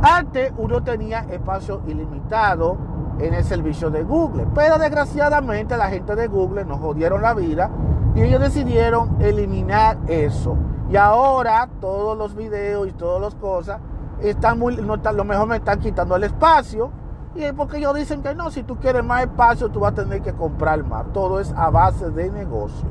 Antes 0.00 0.54
uno 0.56 0.82
tenía 0.82 1.26
espacio 1.30 1.82
ilimitado 1.86 2.78
en 3.18 3.34
el 3.34 3.44
servicio 3.44 3.90
de 3.90 4.02
Google, 4.02 4.46
pero 4.54 4.78
desgraciadamente 4.78 5.76
la 5.76 5.88
gente 5.88 6.16
de 6.16 6.26
Google 6.26 6.64
nos 6.64 6.80
jodieron 6.80 7.22
la 7.22 7.34
vida 7.34 7.70
y 8.14 8.22
ellos 8.22 8.40
decidieron 8.40 9.16
eliminar 9.20 9.98
eso. 10.06 10.56
Y 10.90 10.96
ahora 10.96 11.68
todos 11.80 12.16
los 12.16 12.34
videos 12.34 12.88
y 12.88 12.92
todas 12.92 13.20
las 13.20 13.34
cosas 13.34 13.80
están 14.20 14.58
muy, 14.58 14.76
no 14.76 14.96
lo 14.96 15.24
mejor 15.24 15.48
me 15.48 15.56
están 15.56 15.80
quitando 15.80 16.16
el 16.16 16.24
espacio. 16.24 16.90
Y 17.34 17.42
es 17.42 17.52
porque 17.52 17.78
ellos 17.78 17.94
dicen 17.96 18.22
que 18.22 18.34
no, 18.34 18.50
si 18.50 18.62
tú 18.62 18.76
quieres 18.76 19.02
más 19.02 19.22
espacio, 19.22 19.68
tú 19.68 19.80
vas 19.80 19.92
a 19.92 19.96
tener 19.96 20.22
que 20.22 20.32
comprar 20.34 20.84
más. 20.84 21.12
Todo 21.12 21.40
es 21.40 21.52
a 21.56 21.68
base 21.70 22.10
de 22.10 22.30
negocio. 22.30 22.88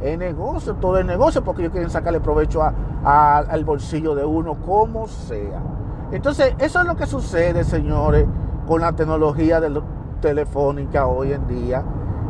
Es 0.00 0.18
negocio, 0.18 0.74
todo 0.74 0.98
es 0.98 1.06
negocio, 1.06 1.44
porque 1.44 1.62
ellos 1.62 1.72
quieren 1.72 1.90
sacarle 1.90 2.20
provecho 2.20 2.62
al 3.04 3.64
bolsillo 3.64 4.14
de 4.14 4.24
uno, 4.24 4.54
como 4.54 5.06
sea. 5.06 5.62
Entonces, 6.10 6.54
eso 6.58 6.80
es 6.80 6.86
lo 6.86 6.96
que 6.96 7.06
sucede, 7.06 7.62
señores, 7.64 8.26
con 8.66 8.80
la 8.80 8.92
tecnología 8.92 9.60
de 9.60 9.80
telefónica 10.20 11.06
hoy 11.06 11.32
en 11.32 11.46
día. 11.46 11.82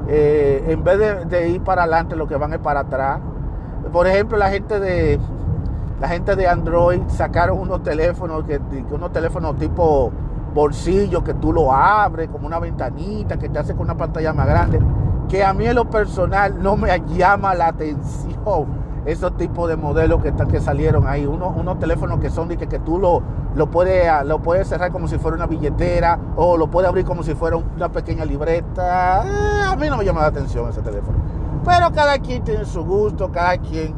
Eh, 0.08 0.64
en 0.68 0.84
vez 0.84 1.28
de, 1.28 1.48
ir 1.48 1.62
para 1.62 1.82
adelante, 1.82 2.14
lo 2.14 2.28
que 2.28 2.36
van 2.36 2.52
es 2.52 2.60
para 2.60 2.80
atrás. 2.80 3.20
Por 3.92 4.06
ejemplo, 4.06 4.36
la 4.36 4.50
gente 4.50 4.78
de 4.78 5.18
la 6.00 6.08
gente 6.08 6.36
de 6.36 6.46
Android 6.46 7.00
sacaron 7.08 7.58
unos 7.58 7.82
teléfonos 7.82 8.44
que 8.44 8.60
unos 8.90 9.12
teléfonos 9.12 9.56
tipo 9.56 10.12
bolsillo 10.52 11.24
que 11.24 11.32
tú 11.34 11.54
lo 11.54 11.72
abres 11.72 12.28
como 12.28 12.46
una 12.46 12.58
ventanita 12.58 13.38
que 13.38 13.48
te 13.48 13.58
hace 13.58 13.72
con 13.72 13.82
una 13.82 13.96
pantalla 13.96 14.32
más 14.32 14.46
grande. 14.46 14.80
Que 15.28 15.44
a 15.44 15.52
mí 15.52 15.66
en 15.66 15.74
lo 15.74 15.88
personal 15.88 16.62
no 16.62 16.76
me 16.76 17.00
llama 17.16 17.54
la 17.54 17.68
atención 17.68 18.66
esos 19.06 19.36
tipos 19.36 19.68
de 19.68 19.76
modelos 19.76 20.20
que, 20.20 20.32
que 20.32 20.60
salieron 20.60 21.06
ahí, 21.06 21.26
unos, 21.26 21.56
unos 21.56 21.78
teléfonos 21.78 22.18
que 22.18 22.28
son 22.28 22.48
de 22.48 22.56
que, 22.56 22.66
tú 22.80 22.98
lo, 22.98 23.22
lo, 23.54 23.70
puedes, 23.70 24.10
lo 24.24 24.42
puedes 24.42 24.66
cerrar 24.66 24.90
como 24.90 25.06
si 25.06 25.16
fuera 25.16 25.36
una 25.36 25.46
billetera 25.46 26.18
o 26.34 26.56
lo 26.56 26.68
puedes 26.68 26.88
abrir 26.88 27.04
como 27.04 27.22
si 27.22 27.34
fuera 27.34 27.56
una 27.56 27.88
pequeña 27.88 28.24
libreta. 28.24 29.24
Eh, 29.24 29.64
a 29.72 29.76
mí 29.76 29.88
no 29.88 29.96
me 29.96 30.04
llama 30.04 30.22
la 30.22 30.26
atención 30.26 30.68
ese 30.68 30.82
teléfono. 30.82 31.18
Pero 31.64 31.92
cada 31.92 32.18
quien 32.18 32.42
tiene 32.42 32.64
su 32.64 32.84
gusto, 32.84 33.30
cada 33.30 33.56
quien... 33.58 33.94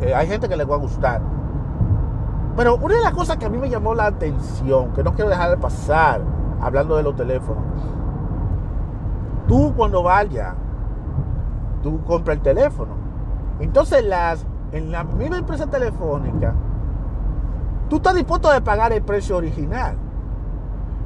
Eh, 0.00 0.12
hay 0.12 0.26
gente 0.26 0.48
que 0.48 0.56
le 0.56 0.64
va 0.64 0.74
a 0.74 0.78
gustar. 0.78 1.22
Pero 2.56 2.76
una 2.76 2.96
de 2.96 3.02
las 3.02 3.12
cosas 3.12 3.36
que 3.36 3.46
a 3.46 3.48
mí 3.48 3.58
me 3.58 3.70
llamó 3.70 3.94
la 3.94 4.06
atención, 4.06 4.92
que 4.92 5.04
no 5.04 5.14
quiero 5.14 5.30
dejar 5.30 5.50
de 5.50 5.56
pasar, 5.56 6.20
hablando 6.60 6.96
de 6.96 7.04
los 7.04 7.14
teléfonos, 7.14 7.62
tú 9.46 9.72
cuando 9.76 10.02
vayas, 10.02 10.54
tú 11.82 12.02
compras 12.04 12.38
el 12.38 12.42
teléfono 12.42 13.05
entonces, 13.60 14.04
las, 14.04 14.44
en 14.72 14.92
la 14.92 15.04
misma 15.04 15.38
empresa 15.38 15.66
telefónica, 15.66 16.54
tú 17.88 17.96
estás 17.96 18.14
dispuesto 18.14 18.50
a 18.50 18.60
pagar 18.60 18.92
el 18.92 19.02
precio 19.02 19.36
original. 19.36 19.96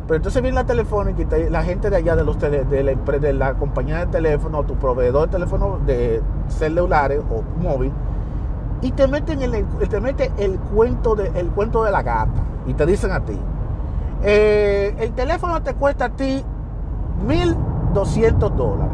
Pero 0.06 0.16
entonces 0.16 0.42
viene 0.42 0.56
la 0.56 0.66
telefónica 0.66 1.38
y 1.38 1.50
la 1.50 1.62
gente 1.62 1.88
de 1.88 1.96
allá 1.96 2.16
de, 2.16 2.24
los 2.24 2.36
de, 2.40 3.32
la, 3.32 3.54
compañía 3.54 3.98
de 4.00 4.06
teléfono, 4.06 4.64
tu 4.64 4.74
proveedor 4.74 5.28
de 5.28 5.32
teléfono 5.32 5.78
de 5.86 6.20
celulares 6.48 7.20
o 7.30 7.42
móvil, 7.62 7.92
y 8.82 8.90
te 8.90 9.06
meten 9.06 9.42
el, 9.42 9.64
te 9.88 10.00
mete 10.00 10.32
el, 10.38 10.58
cuento 10.58 11.14
de, 11.14 11.30
el 11.38 11.50
cuento 11.50 11.84
de 11.84 11.92
la 11.92 12.02
gata. 12.02 12.42
Y 12.66 12.74
te 12.74 12.86
dicen 12.86 13.12
a 13.12 13.20
ti, 13.20 13.38
eh, 14.24 14.96
el 14.98 15.12
teléfono 15.12 15.62
te 15.62 15.74
cuesta 15.74 16.06
a 16.06 16.08
ti 16.10 16.44
1.200 17.24 18.50
dólares. 18.50 18.92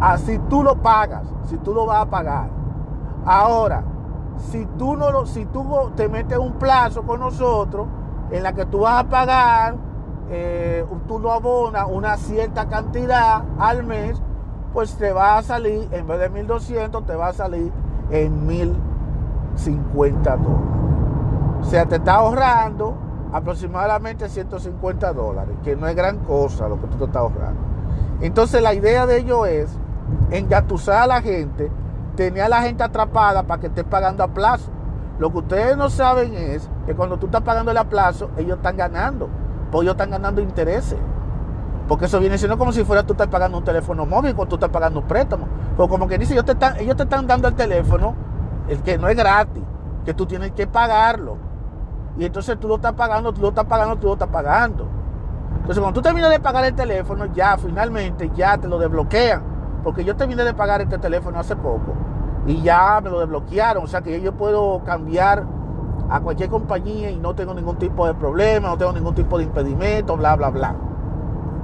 Así 0.00 0.38
tú 0.50 0.62
lo 0.62 0.76
pagas, 0.76 1.22
si 1.44 1.56
tú 1.58 1.72
lo 1.72 1.86
vas 1.86 2.02
a 2.02 2.06
pagar. 2.06 2.48
Ahora, 3.24 3.82
si 4.50 4.66
tú 4.78 4.96
no 4.96 5.10
lo, 5.10 5.26
si 5.26 5.46
tú 5.46 5.64
te 5.96 6.08
metes 6.08 6.38
un 6.38 6.52
plazo 6.54 7.02
con 7.02 7.20
nosotros 7.20 7.86
en 8.30 8.42
la 8.42 8.52
que 8.52 8.66
tú 8.66 8.80
vas 8.80 9.04
a 9.04 9.08
pagar, 9.08 9.76
eh, 10.28 10.84
tú 11.06 11.18
lo 11.18 11.32
abonas 11.32 11.86
una 11.90 12.16
cierta 12.16 12.68
cantidad 12.68 13.42
al 13.58 13.84
mes, 13.84 14.20
pues 14.72 14.94
te 14.96 15.12
va 15.12 15.38
a 15.38 15.42
salir, 15.42 15.88
en 15.92 16.06
vez 16.06 16.20
de 16.20 16.28
1200, 16.28 17.06
te 17.06 17.14
va 17.14 17.28
a 17.28 17.32
salir 17.32 17.72
en 18.10 18.46
1050 18.46 20.36
dólares. 20.36 20.56
O 21.62 21.64
sea, 21.64 21.86
te 21.86 21.96
está 21.96 22.16
ahorrando 22.16 22.94
aproximadamente 23.32 24.28
150 24.28 25.12
dólares, 25.12 25.56
que 25.64 25.76
no 25.76 25.88
es 25.88 25.96
gran 25.96 26.18
cosa 26.18 26.68
lo 26.68 26.80
que 26.80 26.86
tú 26.88 26.98
te 26.98 27.04
estás 27.04 27.22
ahorrando. 27.22 27.60
Entonces 28.20 28.62
la 28.62 28.74
idea 28.74 29.06
de 29.06 29.18
ello 29.18 29.46
es 29.46 29.78
engatusar 30.30 31.02
a 31.02 31.06
la 31.06 31.22
gente, 31.22 31.70
tener 32.16 32.42
a 32.42 32.48
la 32.48 32.62
gente 32.62 32.82
atrapada 32.82 33.42
para 33.44 33.60
que 33.60 33.68
esté 33.68 33.84
pagando 33.84 34.22
a 34.24 34.28
plazo. 34.28 34.70
Lo 35.18 35.30
que 35.32 35.38
ustedes 35.38 35.76
no 35.76 35.88
saben 35.88 36.34
es 36.34 36.68
que 36.84 36.94
cuando 36.94 37.16
tú 37.18 37.26
estás 37.26 37.42
pagando 37.42 37.70
el 37.70 37.78
a 37.78 37.84
plazo, 37.84 38.30
ellos 38.36 38.56
están 38.58 38.76
ganando, 38.76 39.28
porque 39.70 39.84
ellos 39.84 39.94
están 39.94 40.10
ganando 40.10 40.40
intereses. 40.40 40.98
Porque 41.88 42.06
eso 42.06 42.18
viene 42.18 42.36
siendo 42.36 42.58
como 42.58 42.72
si 42.72 42.84
fuera 42.84 43.04
tú 43.04 43.12
estás 43.12 43.28
pagando 43.28 43.58
un 43.58 43.64
teléfono 43.64 44.04
móvil 44.04 44.34
cuando 44.34 44.50
tú 44.50 44.56
estás 44.56 44.70
pagando 44.70 45.00
un 45.00 45.06
préstamo. 45.06 45.46
Pero 45.76 45.88
como 45.88 46.08
que 46.08 46.18
dice, 46.18 46.32
ellos 46.32 46.44
te 46.44 46.52
están, 46.52 46.76
ellos 46.78 46.96
te 46.96 47.04
están 47.04 47.26
dando 47.26 47.48
el 47.48 47.54
teléfono, 47.54 48.14
el 48.68 48.82
que 48.82 48.98
no 48.98 49.08
es 49.08 49.16
gratis, 49.16 49.62
que 50.04 50.12
tú 50.12 50.26
tienes 50.26 50.50
que 50.52 50.66
pagarlo. 50.66 51.38
Y 52.18 52.24
entonces 52.24 52.58
tú 52.58 52.66
lo 52.66 52.76
estás 52.76 52.94
pagando, 52.94 53.32
tú 53.32 53.40
lo 53.40 53.50
estás 53.50 53.66
pagando, 53.66 53.96
tú 53.96 54.08
lo 54.08 54.14
estás 54.14 54.28
pagando. 54.28 54.88
Entonces 55.60 55.78
cuando 55.78 56.00
tú 56.00 56.02
terminas 56.02 56.30
de 56.30 56.40
pagar 56.40 56.64
el 56.64 56.74
teléfono, 56.74 57.26
ya 57.26 57.56
finalmente 57.56 58.30
ya 58.34 58.58
te 58.58 58.68
lo 58.68 58.78
desbloquean 58.78 59.55
porque 59.86 60.02
yo 60.02 60.16
terminé 60.16 60.42
de 60.42 60.52
pagar 60.52 60.80
este 60.80 60.98
teléfono 60.98 61.38
hace 61.38 61.54
poco 61.54 61.94
y 62.44 62.60
ya 62.60 63.00
me 63.00 63.08
lo 63.08 63.20
desbloquearon. 63.20 63.84
O 63.84 63.86
sea 63.86 64.00
que 64.00 64.20
yo 64.20 64.32
puedo 64.32 64.82
cambiar 64.82 65.44
a 66.10 66.18
cualquier 66.18 66.50
compañía 66.50 67.08
y 67.12 67.18
no 67.18 67.36
tengo 67.36 67.54
ningún 67.54 67.76
tipo 67.76 68.04
de 68.04 68.12
problema, 68.12 68.66
no 68.66 68.76
tengo 68.76 68.92
ningún 68.92 69.14
tipo 69.14 69.38
de 69.38 69.44
impedimento, 69.44 70.16
bla, 70.16 70.34
bla, 70.34 70.50
bla. 70.50 70.74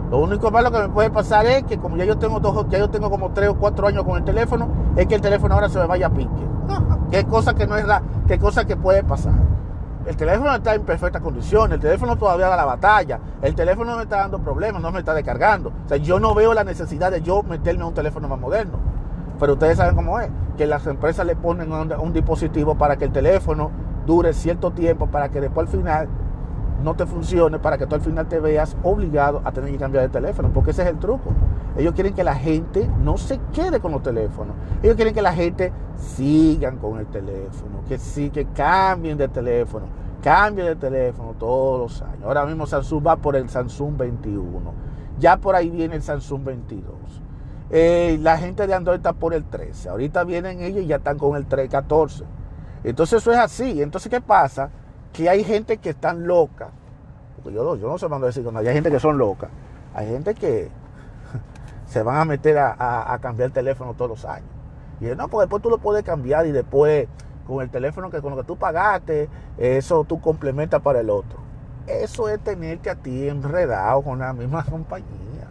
Lo 0.08 0.20
único 0.20 0.52
malo 0.52 0.70
que 0.70 0.78
me 0.78 0.88
puede 0.90 1.11
pasar 1.11 1.46
es 1.46 1.64
que 1.64 1.78
como 1.78 1.96
ya 1.96 2.04
yo 2.04 2.16
tengo 2.16 2.38
dos, 2.38 2.64
ya 2.68 2.87
tengo 2.87 3.11
como 3.11 3.32
tres 3.32 3.48
o 3.48 3.56
cuatro 3.56 3.88
años 3.88 4.04
con 4.04 4.16
el 4.16 4.22
teléfono, 4.22 4.68
es 4.94 5.08
que 5.08 5.16
el 5.16 5.20
teléfono 5.20 5.54
ahora 5.54 5.68
se 5.68 5.80
me 5.80 5.87
vaya 5.87 6.06
a 6.06 6.11
pique. 6.11 6.30
qué 7.11 7.24
cosa 7.24 7.54
que 7.54 7.66
no 7.66 7.76
es 7.76 7.88
la, 7.88 8.04
qué 8.28 8.38
cosa 8.38 8.64
que 8.64 8.76
puede 8.76 9.02
pasar. 9.02 9.32
El 10.05 10.17
teléfono 10.17 10.53
está 10.53 10.75
en 10.75 10.83
perfecta 10.83 11.21
condición, 11.21 11.73
el 11.73 11.79
teléfono 11.79 12.17
todavía 12.17 12.49
da 12.49 12.57
la 12.57 12.65
batalla, 12.65 13.21
el 13.41 13.55
teléfono 13.55 13.93
no 13.93 13.99
me 13.99 14.03
está 14.03 14.17
dando 14.17 14.41
problemas, 14.41 14.83
no 14.83 14.91
me 14.91 14.99
está 14.99 15.15
descargando. 15.15 15.73
O 15.85 15.88
sea, 15.88 15.97
yo 15.97 16.19
no 16.19 16.35
veo 16.35 16.55
la 16.55 16.65
necesidad 16.65 17.12
de 17.12 17.23
yo 17.23 17.45
meterme 17.45 17.85
a 17.85 17.87
un 17.87 17.95
teléfono 17.95 18.27
más 18.29 18.38
moderno. 18.38 18.79
Pero 19.38 19.53
ustedes 19.53 19.77
saben 19.77 19.95
cómo 19.95 20.19
es, 20.19 20.29
que 20.57 20.67
las 20.67 20.87
empresas 20.87 21.25
le 21.25 21.37
ponen 21.37 21.73
un, 21.73 22.12
dispositivo 22.12 22.75
para 22.77 22.97
que 22.97 23.05
el 23.05 23.12
teléfono 23.12 23.71
dure 24.05 24.33
cierto 24.33 24.73
tiempo, 24.73 25.07
para 25.07 25.29
que 25.29 25.41
después 25.41 25.69
al 25.69 25.73
final 25.73 26.09
no 26.83 26.95
te 26.95 27.07
funcione, 27.07 27.61
para 27.61 27.79
que 27.79 27.87
tú 27.87 27.95
al 27.95 28.01
final 28.01 28.27
te 28.27 28.41
veas 28.41 28.77
obligado 28.83 29.41
a 29.45 29.53
tener 29.53 29.71
que 29.71 29.79
cambiar 29.79 30.03
de 30.03 30.09
teléfono, 30.09 30.51
porque 30.53 30.73
ese 30.73 30.83
es 30.83 30.88
el 30.88 30.99
truco. 30.99 31.31
Ellos 31.76 31.94
quieren 31.94 32.14
que 32.14 32.24
la 32.24 32.35
gente 32.35 32.88
no 33.02 33.16
se 33.16 33.40
quede 33.52 33.80
con 33.80 33.92
los 33.92 34.02
teléfonos. 34.02 34.54
Ellos 34.82 34.96
quieren 34.96 35.14
que 35.14 35.22
la 35.22 35.32
gente 35.32 35.72
sigan 35.96 36.78
con 36.78 36.98
el 36.98 37.06
teléfono, 37.06 37.82
que 37.88 37.98
sí, 37.98 38.30
que 38.30 38.46
cambien 38.46 39.16
de 39.16 39.28
teléfono, 39.28 39.87
cambien 40.22 40.66
de 40.68 40.76
teléfono 40.76 41.35
todos 41.38 41.80
los 41.80 42.02
años. 42.02 42.24
Ahora 42.24 42.44
mismo 42.44 42.66
Samsung 42.66 43.06
va 43.06 43.16
por 43.16 43.37
el 43.37 43.48
Samsung 43.48 43.96
21. 43.96 44.72
Ya 45.18 45.37
por 45.37 45.54
ahí 45.54 45.70
viene 45.70 45.96
el 45.96 46.02
Samsung 46.02 46.44
22. 46.44 46.94
Eh, 47.70 48.18
la 48.20 48.37
gente 48.37 48.66
de 48.66 48.74
Android 48.74 48.98
está 48.98 49.14
por 49.14 49.32
el 49.32 49.44
13. 49.44 49.88
Ahorita 49.88 50.24
vienen 50.24 50.61
ellos 50.61 50.85
y 50.85 50.87
ya 50.87 50.96
están 50.96 51.18
con 51.18 51.37
el 51.37 51.46
314. 51.46 52.24
Entonces 52.85 53.22
eso 53.22 53.32
es 53.32 53.38
así. 53.38 53.80
Entonces, 53.80 54.11
¿qué 54.11 54.20
pasa? 54.20 54.70
Que 55.12 55.28
hay 55.28 55.42
gente 55.42 55.78
que 55.78 55.90
están 55.90 56.26
loca. 56.26 56.70
Porque 57.37 57.56
yo, 57.56 57.76
no 57.76 57.98
sé 57.98 58.08
cuándo 58.08 58.26
decir, 58.26 58.46
hay 58.54 58.66
gente 58.66 58.90
que 58.90 59.00
son 59.00 59.16
locas. 59.16 59.50
Hay 59.94 60.06
gente 60.06 60.35
que 60.35 60.70
se 61.92 62.02
van 62.02 62.16
a 62.16 62.24
meter 62.24 62.59
a, 62.59 63.18
cambiar 63.20 63.48
el 63.48 63.52
teléfono 63.52 63.94
todos 63.94 64.11
los 64.11 64.24
años. 64.24 64.48
Y 65.00 65.05
no, 65.07 65.28
pues 65.28 65.44
después 65.44 65.62
tú 65.62 65.68
lo 65.68 65.78
puedes 65.78 66.02
cambiar 66.02 66.46
y 66.46 66.52
después 66.52 67.07
con 67.46 67.61
el 67.62 67.70
teléfono 67.70 68.11
que 68.11 68.22
con 68.22 68.31
lo 68.31 68.37
que 68.38 68.44
tú 68.44 68.57
pagaste, 68.57 69.28
eso 69.59 70.05
tú 70.05 70.20
complementas 70.20 70.81
para 70.81 71.00
el 71.00 71.11
otro. 71.11 71.38
Eso 71.87 72.28
es 72.28 72.40
tenerte 72.40 72.88
a 72.88 72.94
ti 72.94 73.28
enredado 73.28 74.02
con 74.02 74.20
la 74.20 74.33
misma 74.33 74.64
compañía. 74.70 75.48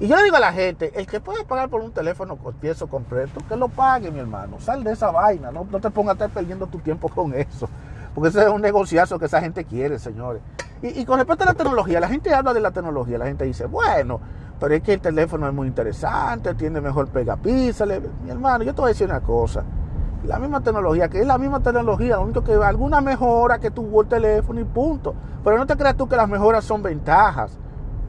Y 0.00 0.08
yo 0.08 0.16
le 0.16 0.24
digo 0.24 0.36
a 0.36 0.40
la 0.40 0.52
gente, 0.52 0.92
el 0.98 1.06
que 1.06 1.20
puede 1.20 1.44
pagar 1.44 1.68
por 1.68 1.82
un 1.82 1.92
teléfono 1.92 2.36
con 2.36 2.54
pieza 2.54 2.86
completo, 2.86 3.40
que 3.48 3.56
lo 3.56 3.68
pague, 3.68 4.10
mi 4.10 4.20
hermano. 4.20 4.58
Sal 4.60 4.82
de 4.82 4.92
esa 4.92 5.10
vaina, 5.10 5.52
no, 5.52 5.66
no 5.70 5.80
te 5.80 5.90
pongas 5.90 6.12
a 6.12 6.14
estar 6.14 6.30
perdiendo 6.30 6.66
tu 6.66 6.78
tiempo 6.78 7.08
con 7.08 7.34
eso. 7.34 7.68
Porque 8.14 8.30
ese 8.30 8.42
es 8.42 8.48
un 8.48 8.62
negociazo 8.62 9.18
que 9.18 9.26
esa 9.26 9.40
gente 9.40 9.64
quiere, 9.64 9.98
señores. 9.98 10.40
Y, 10.82 11.00
y, 11.00 11.04
con 11.04 11.18
respecto 11.18 11.44
a 11.44 11.48
la 11.48 11.54
tecnología, 11.54 12.00
la 12.00 12.08
gente 12.08 12.32
habla 12.34 12.52
de 12.54 12.60
la 12.60 12.70
tecnología, 12.70 13.18
la 13.18 13.26
gente 13.26 13.44
dice, 13.44 13.66
bueno, 13.66 14.20
pero 14.60 14.74
es 14.74 14.82
que 14.82 14.94
el 14.94 15.00
teléfono 15.00 15.48
es 15.48 15.54
muy 15.54 15.66
interesante, 15.66 16.54
tiene 16.54 16.80
mejor 16.80 17.08
pegapízale. 17.08 18.00
Mi 18.22 18.30
hermano, 18.30 18.64
yo 18.64 18.74
te 18.74 18.80
voy 18.80 18.88
a 18.88 18.92
decir 18.92 19.08
una 19.08 19.20
cosa. 19.20 19.64
La 20.24 20.38
misma 20.38 20.62
tecnología, 20.62 21.08
que 21.08 21.20
es 21.20 21.26
la 21.26 21.36
misma 21.36 21.60
tecnología, 21.60 22.16
lo 22.16 22.22
único 22.22 22.42
que 22.42 22.54
alguna 22.54 23.00
mejora 23.00 23.58
que 23.58 23.70
tuvo 23.70 24.02
el 24.02 24.08
teléfono 24.08 24.60
y 24.60 24.64
punto. 24.64 25.14
Pero 25.42 25.58
no 25.58 25.66
te 25.66 25.76
creas 25.76 25.96
tú 25.96 26.08
que 26.08 26.16
las 26.16 26.28
mejoras 26.28 26.64
son 26.64 26.82
ventajas. 26.82 27.58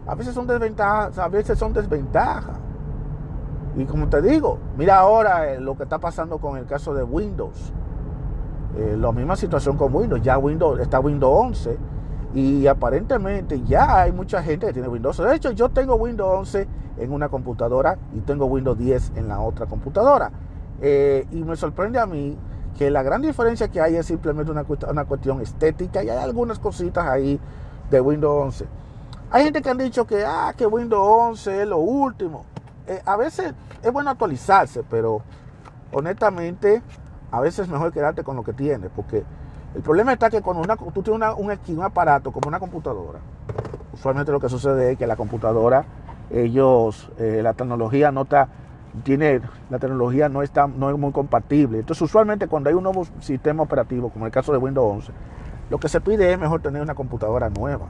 A 0.08 0.16
veces 0.16 0.34
son 0.34 0.48
desventajas, 0.48 1.18
a 1.18 1.28
veces 1.28 1.58
son 1.58 1.74
desventajas. 1.74 2.58
Y 3.76 3.84
como 3.86 4.08
te 4.08 4.22
digo, 4.22 4.60
mira 4.78 5.00
ahora 5.00 5.52
eh, 5.52 5.60
lo 5.60 5.76
que 5.76 5.84
está 5.84 6.00
pasando 6.00 6.38
con 6.38 6.58
el 6.58 6.66
caso 6.66 6.94
de 6.94 7.04
Windows. 7.04 7.74
Eh, 8.78 8.96
la 8.98 9.12
misma 9.12 9.36
situación 9.36 9.76
con 9.76 9.94
Windows. 9.94 10.22
Ya 10.22 10.38
Windows 10.38 10.80
está 10.80 11.00
Windows 11.00 11.34
11 11.48 11.95
y 12.36 12.68
aparentemente 12.68 13.64
ya 13.64 14.02
hay 14.02 14.12
mucha 14.12 14.44
gente 14.44 14.68
que 14.68 14.74
tiene 14.74 14.90
Windows. 14.90 15.18
De 15.18 15.34
hecho, 15.34 15.52
yo 15.52 15.70
tengo 15.70 15.96
Windows 15.96 16.40
11 16.40 16.68
en 16.98 17.14
una 17.14 17.30
computadora 17.30 17.98
y 18.14 18.20
tengo 18.20 18.46
Windows 18.46 18.78
10 18.78 19.14
en 19.16 19.30
la 19.30 19.40
otra 19.40 19.68
computadora. 19.68 20.32
Eh, 20.82 21.26
y 21.32 21.44
me 21.44 21.56
sorprende 21.56 21.98
a 21.98 22.06
mí 22.06 22.38
que 22.78 22.92
la 22.92 23.04
gran 23.04 23.22
diferencia 23.22 23.70
que 23.70 23.80
hay 23.80 23.96
es 23.96 24.08
simplemente 24.08 24.52
una, 24.52 24.66
una 24.90 25.06
cuestión 25.06 25.40
estética 25.40 26.04
y 26.04 26.10
hay 26.10 26.18
algunas 26.18 26.60
cositas 26.60 27.08
ahí 27.08 27.40
de 27.90 28.02
Windows 28.02 28.44
11. 28.48 28.66
Hay 29.32 29.46
gente 29.46 29.62
que 29.62 29.70
han 29.70 29.78
dicho 29.78 30.06
que, 30.06 30.26
ah, 30.26 30.54
que 30.58 30.68
Windows 30.68 31.08
11 31.08 31.62
es 31.62 31.68
lo 31.70 31.78
último. 31.78 32.44
Eh, 32.88 33.02
a 33.06 33.16
veces 33.16 33.54
es 33.82 33.94
bueno 33.94 34.10
actualizarse, 34.10 34.84
pero 34.90 35.22
honestamente 35.94 36.82
a 37.32 37.40
veces 37.40 37.60
es 37.60 37.70
mejor 37.70 37.94
quedarte 37.94 38.26
con 38.26 38.36
lo 38.36 38.44
que 38.44 38.52
tienes, 38.52 38.92
porque 38.94 39.24
el 39.76 39.82
problema 39.82 40.14
está 40.14 40.30
que 40.30 40.42
cuando 40.42 40.64
una, 40.64 40.78
tú 40.78 41.04
tienes 41.04 41.30
un, 41.38 41.52
un 41.78 41.84
aparato 41.84 42.32
como 42.32 42.48
una 42.48 42.60
computadora, 42.60 43.20
usualmente 43.94 44.32
lo 44.32 44.40
que 44.40 44.48
sucede 44.48 44.94
es 44.94 44.98
que 44.98 45.06
la 45.06 45.18
computadora, 45.18 45.86
ellos, 46.32 47.12
eh, 47.18 47.42
la 47.44 47.54
tecnología 47.54 48.10
no 48.10 48.22
está, 48.22 48.48
tiene, 49.04 49.42
la 49.70 49.78
tecnología 49.78 50.30
no 50.30 50.44
está, 50.44 50.68
no 50.68 50.90
es 50.90 50.98
muy 50.98 51.12
compatible. 51.12 51.80
Entonces, 51.80 52.02
usualmente 52.02 52.48
cuando 52.48 52.70
hay 52.70 52.76
un 52.76 52.84
nuevo 52.84 53.06
sistema 53.20 53.64
operativo, 53.64 54.10
como 54.10 54.26
el 54.26 54.32
caso 54.32 54.54
de 54.54 54.60
Windows 54.60 54.94
11, 54.94 55.12
lo 55.70 55.78
que 55.78 55.90
se 55.90 56.00
pide 56.00 56.32
es 56.32 56.40
mejor 56.40 56.62
tener 56.62 56.82
una 56.82 56.96
computadora 56.96 57.50
nueva. 57.50 57.88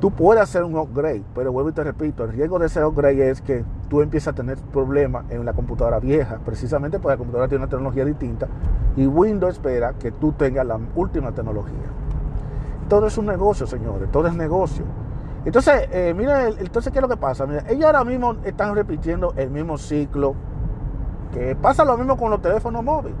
Tú 0.00 0.10
puedes 0.10 0.42
hacer 0.42 0.64
un 0.64 0.76
upgrade, 0.76 1.22
pero 1.32 1.52
vuelvo 1.52 1.70
y 1.70 1.72
te 1.72 1.84
repito, 1.84 2.24
el 2.24 2.32
riesgo 2.32 2.58
de 2.58 2.66
ese 2.66 2.84
upgrade 2.84 3.30
es 3.30 3.40
que 3.40 3.64
tú 3.88 4.02
empiezas 4.02 4.32
a 4.32 4.34
tener 4.34 4.58
problemas 4.58 5.24
en 5.30 5.44
la 5.44 5.52
computadora 5.52 6.00
vieja, 6.00 6.38
precisamente 6.44 6.98
porque 6.98 7.14
la 7.14 7.18
computadora 7.18 7.48
tiene 7.48 7.64
una 7.64 7.70
tecnología 7.70 8.04
distinta 8.04 8.48
y 8.96 9.06
Windows 9.06 9.54
espera 9.54 9.94
que 9.94 10.12
tú 10.12 10.32
tengas 10.32 10.66
la 10.66 10.78
última 10.94 11.32
tecnología. 11.32 11.74
Todo 12.88 13.06
es 13.06 13.18
un 13.18 13.26
negocio, 13.26 13.66
señores, 13.66 14.10
todo 14.10 14.28
es 14.28 14.34
negocio. 14.34 14.84
Entonces, 15.44 15.88
eh, 15.92 16.14
mira, 16.16 16.48
entonces, 16.48 16.92
¿qué 16.92 16.98
es 16.98 17.02
lo 17.02 17.08
que 17.08 17.16
pasa? 17.16 17.46
Mira, 17.46 17.64
ellos 17.68 17.84
ahora 17.84 18.04
mismo 18.04 18.36
están 18.44 18.74
repitiendo 18.74 19.34
el 19.36 19.50
mismo 19.50 19.76
ciclo, 19.76 20.34
que 21.32 21.54
pasa 21.56 21.84
lo 21.84 21.96
mismo 21.98 22.16
con 22.16 22.30
los 22.30 22.40
teléfonos 22.40 22.82
móviles. 22.82 23.18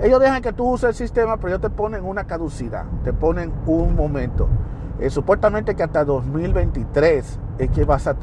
Ellos 0.00 0.20
dejan 0.20 0.42
que 0.42 0.52
tú 0.52 0.68
uses 0.68 0.90
el 0.90 0.94
sistema, 0.94 1.36
pero 1.36 1.48
ellos 1.48 1.60
te 1.60 1.70
ponen 1.70 2.04
una 2.04 2.24
caducidad, 2.24 2.84
te 3.04 3.12
ponen 3.12 3.52
un 3.66 3.94
momento. 3.96 4.48
Eh, 5.00 5.10
supuestamente 5.10 5.74
que 5.74 5.82
hasta 5.82 6.04
2023 6.04 7.40
es 7.64 7.70
que 7.70 7.82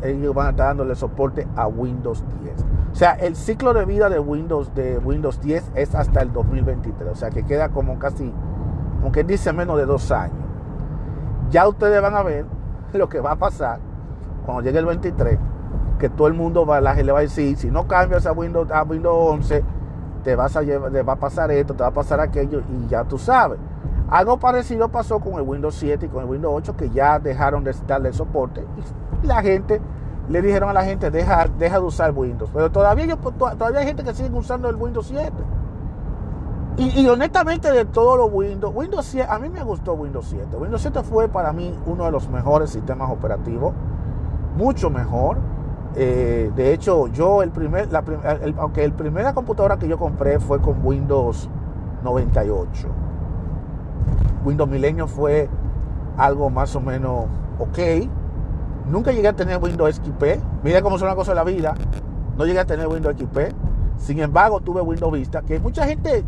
ellos 0.10 0.36
van 0.36 0.48
a 0.48 0.50
estar 0.50 0.68
dándole 0.68 0.96
soporte 0.96 1.48
a 1.56 1.68
Windows 1.68 2.24
10. 2.44 2.66
O 2.92 2.96
sea, 2.96 3.14
el 3.14 3.36
ciclo 3.36 3.74
de 3.74 3.86
vida 3.86 4.10
de 4.10 4.20
Windows, 4.20 4.74
de 4.76 4.98
Windows 4.98 5.40
10 5.42 5.72
es 5.76 5.96
hasta 5.96 6.22
el 6.22 6.34
2023. 6.34 7.12
O 7.12 7.16
sea, 7.16 7.30
que 7.30 7.46
queda 7.46 7.70
como 7.70 7.98
casi, 8.00 8.34
como 9.00 9.12
que 9.12 9.24
dice 9.24 9.54
menos 9.54 9.78
de 9.78 9.86
dos 9.86 10.12
años. 10.12 10.36
Ya 11.52 11.68
ustedes 11.68 12.02
van 12.02 12.16
a 12.16 12.24
ver 12.24 12.46
lo 12.94 13.08
que 13.08 13.20
va 13.20 13.32
a 13.32 13.36
pasar 13.38 13.80
cuando 14.46 14.64
llegue 14.64 14.80
el 14.80 14.86
23. 14.86 15.40
Que 16.00 16.10
todo 16.10 16.28
el 16.28 16.34
mundo 16.34 16.66
va, 16.66 16.82
la 16.82 16.94
le 16.94 17.12
va 17.12 17.20
a 17.20 17.22
decir, 17.22 17.58
si 17.58 17.70
no 17.70 17.88
cambias 17.88 18.26
a 18.26 18.32
Windows, 18.32 18.72
a 18.72 18.84
Windows 18.84 19.34
11, 19.34 19.64
te, 20.24 20.36
vas 20.36 20.56
a 20.56 20.62
llevar, 20.62 20.92
te 20.92 21.02
va 21.02 21.14
a 21.14 21.18
pasar 21.18 21.52
esto, 21.52 21.74
te 21.74 21.84
va 21.84 21.90
a 21.90 21.94
pasar 21.94 22.20
aquello 22.20 22.62
y 22.70 22.88
ya 22.88 23.04
tú 23.04 23.18
sabes. 23.18 23.60
Algo 24.12 24.38
parecido 24.38 24.90
pasó 24.90 25.20
con 25.20 25.34
el 25.36 25.42
Windows 25.42 25.76
7 25.76 26.08
y 26.08 26.10
con 26.10 26.24
el 26.24 26.30
Windows 26.30 26.54
8 26.58 26.76
que 26.76 26.90
ya 26.90 27.20
dejaron 27.20 27.64
de 27.64 27.76
darle 27.86 28.12
soporte 28.12 28.66
y 29.24 29.28
la 29.28 29.42
gente 29.42 29.82
le 30.30 30.42
dijeron 30.42 30.70
a 30.70 30.74
la 30.74 30.84
gente 30.84 31.10
deja, 31.10 31.48
deja 31.58 31.80
de 31.80 31.86
usar 31.86 32.12
Windows. 32.16 32.50
Pero 32.54 32.72
todavía, 32.72 33.06
yo, 33.06 33.18
todavía 33.18 33.80
hay 33.80 33.88
gente 33.88 34.04
que 34.04 34.14
sigue 34.14 34.30
usando 34.32 34.70
el 34.70 34.76
Windows 34.76 35.08
7. 35.08 35.32
Y, 36.78 37.06
honestamente 37.08 37.70
de 37.72 37.84
todos 37.84 38.18
los 38.18 38.30
Windows, 38.32 38.74
Windows 38.74 39.06
7, 39.06 39.28
a 39.30 39.38
mí 39.38 39.50
me 39.50 39.64
gustó 39.64 39.94
Windows 39.96 40.28
7. 40.30 40.56
Windows 40.56 40.82
7 40.82 41.04
fue 41.04 41.28
para 41.28 41.52
mí 41.52 41.78
uno 41.86 42.06
de 42.06 42.12
los 42.12 42.30
mejores 42.30 42.70
sistemas 42.70 43.12
operativos, 43.12 43.74
mucho 44.56 44.90
mejor. 44.90 45.40
Eh, 45.96 46.52
de 46.56 46.74
hecho, 46.74 47.08
yo 47.08 47.42
el 47.42 47.50
primer, 47.50 47.92
la, 47.92 48.04
aunque 48.60 48.86
el 48.86 48.94
primera 48.94 49.34
computadora 49.34 49.78
que 49.78 49.90
yo 49.90 49.98
compré 49.98 50.40
fue 50.40 50.62
con 50.62 50.86
Windows 50.86 51.50
98. 52.04 52.88
Windows 54.44 54.70
Milenio 54.70 55.08
fue 55.08 55.50
algo 56.18 56.50
más 56.50 56.76
o 56.76 56.82
menos 56.82 57.26
ok. 57.60 57.80
Nunca 58.90 59.12
llegué 59.12 59.28
a 59.28 59.36
tener 59.36 59.62
Windows 59.62 59.96
XP. 59.96 60.42
Mira 60.64 60.82
cómo 60.82 60.98
son 60.98 61.08
las 61.08 61.16
cosas 61.16 61.34
de 61.34 61.36
la 61.36 61.44
vida. 61.44 61.76
No 62.38 62.46
llegué 62.46 62.60
a 62.60 62.66
tener 62.66 62.88
Windows 62.88 63.16
XP. 63.18 63.54
Sin 63.98 64.20
embargo, 64.20 64.62
tuve 64.62 64.82
Windows 64.82 65.12
Vista, 65.12 65.42
que 65.42 65.60
mucha 65.60 65.86
gente 65.86 66.24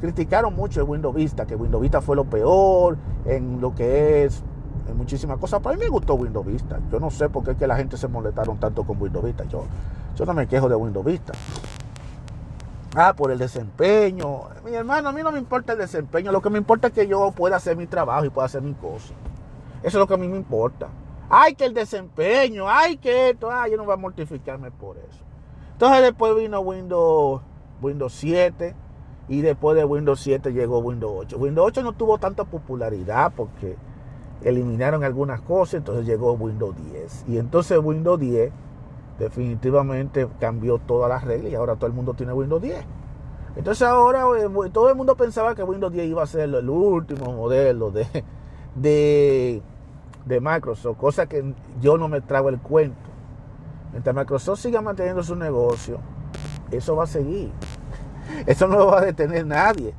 criticaron 0.00 0.54
mucho 0.54 0.80
el 0.80 0.88
Windows 0.88 1.14
Vista, 1.14 1.46
que 1.46 1.56
Windows 1.56 1.82
Vista 1.82 2.00
fue 2.00 2.14
lo 2.16 2.24
peor 2.24 2.96
en 3.24 3.60
lo 3.60 3.74
que 3.74 4.24
es 4.24 4.42
en 4.88 4.96
muchísimas 4.96 5.38
cosas. 5.38 5.60
Pero 5.62 5.74
mí 5.74 5.80
me 5.80 5.88
gustó 5.88 6.14
Windows 6.14 6.46
Vista. 6.46 6.78
Yo 6.90 7.00
no 7.00 7.10
sé 7.10 7.28
por 7.28 7.44
qué 7.44 7.52
es 7.52 7.56
que 7.56 7.66
la 7.66 7.76
gente 7.76 7.96
se 7.96 8.08
molestaron 8.08 8.58
tanto 8.58 8.84
con 8.84 9.00
Windows 9.00 9.24
Vista. 9.24 9.44
Yo, 9.44 9.64
yo 10.14 10.24
no 10.24 10.34
me 10.34 10.46
quejo 10.46 10.68
de 10.68 10.76
Windows 10.76 11.04
Vista. 11.04 11.32
Ah, 12.98 13.14
por 13.14 13.30
el 13.30 13.36
desempeño. 13.36 14.44
Mi 14.64 14.72
hermano, 14.72 15.10
a 15.10 15.12
mí 15.12 15.22
no 15.22 15.30
me 15.30 15.38
importa 15.38 15.74
el 15.74 15.78
desempeño. 15.78 16.32
Lo 16.32 16.40
que 16.40 16.48
me 16.48 16.56
importa 16.56 16.88
es 16.88 16.94
que 16.94 17.06
yo 17.06 17.30
pueda 17.32 17.56
hacer 17.56 17.76
mi 17.76 17.86
trabajo 17.86 18.24
y 18.24 18.30
pueda 18.30 18.46
hacer 18.46 18.62
mi 18.62 18.72
cosa. 18.72 19.12
Eso 19.82 19.88
es 19.88 19.94
lo 19.96 20.06
que 20.06 20.14
a 20.14 20.16
mí 20.16 20.26
me 20.26 20.38
importa. 20.38 20.88
Ay, 21.28 21.54
que 21.54 21.66
el 21.66 21.74
desempeño. 21.74 22.66
Ay, 22.66 22.96
que 22.96 23.28
esto. 23.28 23.50
Ay, 23.50 23.72
yo 23.72 23.76
no 23.76 23.84
voy 23.84 23.92
a 23.92 23.98
mortificarme 23.98 24.70
por 24.70 24.96
eso. 24.96 25.22
Entonces 25.72 26.00
después 26.00 26.34
vino 26.36 26.58
Windows, 26.60 27.42
Windows 27.82 28.14
7. 28.14 28.74
Y 29.28 29.42
después 29.42 29.76
de 29.76 29.84
Windows 29.84 30.18
7 30.20 30.54
llegó 30.54 30.78
Windows 30.78 31.12
8. 31.18 31.36
Windows 31.36 31.66
8 31.66 31.82
no 31.82 31.92
tuvo 31.92 32.16
tanta 32.16 32.44
popularidad 32.44 33.30
porque 33.36 33.76
eliminaron 34.42 35.04
algunas 35.04 35.42
cosas. 35.42 35.74
Entonces 35.74 36.06
llegó 36.06 36.32
Windows 36.32 36.74
10. 36.92 37.24
Y 37.28 37.36
entonces 37.36 37.78
Windows 37.78 38.18
10 38.18 38.52
definitivamente 39.18 40.28
cambió 40.38 40.78
todas 40.78 41.08
las 41.08 41.24
reglas 41.24 41.52
y 41.52 41.54
ahora 41.54 41.76
todo 41.76 41.86
el 41.86 41.92
mundo 41.92 42.14
tiene 42.14 42.32
Windows 42.32 42.62
10. 42.62 42.84
Entonces 43.56 43.88
ahora 43.88 44.24
eh, 44.38 44.70
todo 44.72 44.90
el 44.90 44.94
mundo 44.94 45.16
pensaba 45.16 45.54
que 45.54 45.62
Windows 45.62 45.92
10 45.92 46.06
iba 46.06 46.22
a 46.22 46.26
ser 46.26 46.42
el 46.42 46.68
último 46.68 47.32
modelo 47.32 47.90
de, 47.90 48.06
de, 48.74 49.62
de 50.26 50.40
Microsoft, 50.40 50.98
cosa 50.98 51.26
que 51.26 51.54
yo 51.80 51.96
no 51.96 52.08
me 52.08 52.20
trago 52.20 52.48
el 52.50 52.58
cuento. 52.58 52.96
Mientras 53.92 54.14
Microsoft 54.14 54.60
siga 54.60 54.82
manteniendo 54.82 55.22
su 55.22 55.34
negocio, 55.36 55.98
eso 56.70 56.96
va 56.96 57.04
a 57.04 57.06
seguir. 57.06 57.50
Eso 58.46 58.66
no 58.66 58.76
lo 58.78 58.86
va 58.88 58.98
a 58.98 59.04
detener 59.04 59.46
nadie. 59.46 59.94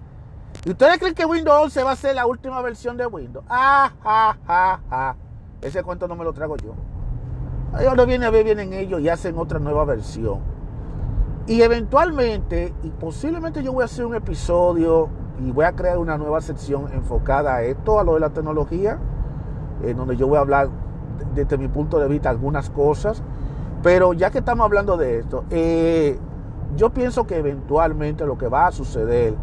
¿Y 0.65 0.71
ustedes 0.71 0.99
creen 0.99 1.15
que 1.15 1.25
Windows 1.25 1.63
11 1.63 1.83
va 1.83 1.91
a 1.91 1.95
ser 1.95 2.13
la 2.13 2.25
última 2.25 2.61
versión 2.61 2.97
de 2.97 3.05
Windows? 3.05 3.45
Ah, 3.47 3.93
ah, 4.03 4.35
ah, 4.47 4.79
ah. 4.91 5.15
Ese 5.61 5.81
cuento 5.81 6.09
no 6.09 6.15
me 6.15 6.25
lo 6.25 6.33
trago 6.33 6.57
yo. 6.57 6.75
Ahora 7.73 8.05
viene 8.05 8.25
a 8.25 8.29
ver, 8.29 8.45
vienen 8.45 8.73
ellos 8.73 9.01
y 9.01 9.09
hacen 9.09 9.37
otra 9.37 9.59
nueva 9.59 9.85
versión. 9.85 10.39
Y 11.47 11.61
eventualmente, 11.61 12.73
y 12.83 12.89
posiblemente 12.89 13.63
yo 13.63 13.73
voy 13.73 13.83
a 13.83 13.85
hacer 13.85 14.05
un 14.05 14.15
episodio 14.15 15.09
y 15.39 15.51
voy 15.51 15.65
a 15.65 15.73
crear 15.73 15.97
una 15.97 16.17
nueva 16.17 16.41
sección 16.41 16.91
enfocada 16.93 17.55
a 17.55 17.63
esto, 17.63 17.99
a 17.99 18.03
lo 18.03 18.15
de 18.15 18.19
la 18.19 18.29
tecnología, 18.29 18.99
en 19.83 19.95
donde 19.95 20.17
yo 20.17 20.27
voy 20.27 20.37
a 20.37 20.41
hablar 20.41 20.69
desde 21.35 21.57
mi 21.57 21.67
punto 21.67 21.99
de 21.99 22.07
vista 22.07 22.29
algunas 22.29 22.69
cosas. 22.69 23.21
Pero 23.83 24.13
ya 24.13 24.31
que 24.31 24.39
estamos 24.39 24.65
hablando 24.65 24.97
de 24.97 25.19
esto, 25.19 25.45
eh, 25.49 26.17
yo 26.75 26.89
pienso 26.89 27.27
que 27.27 27.37
eventualmente 27.37 28.25
lo 28.25 28.37
que 28.37 28.47
va 28.47 28.67
a 28.67 28.71
suceder 28.71 29.35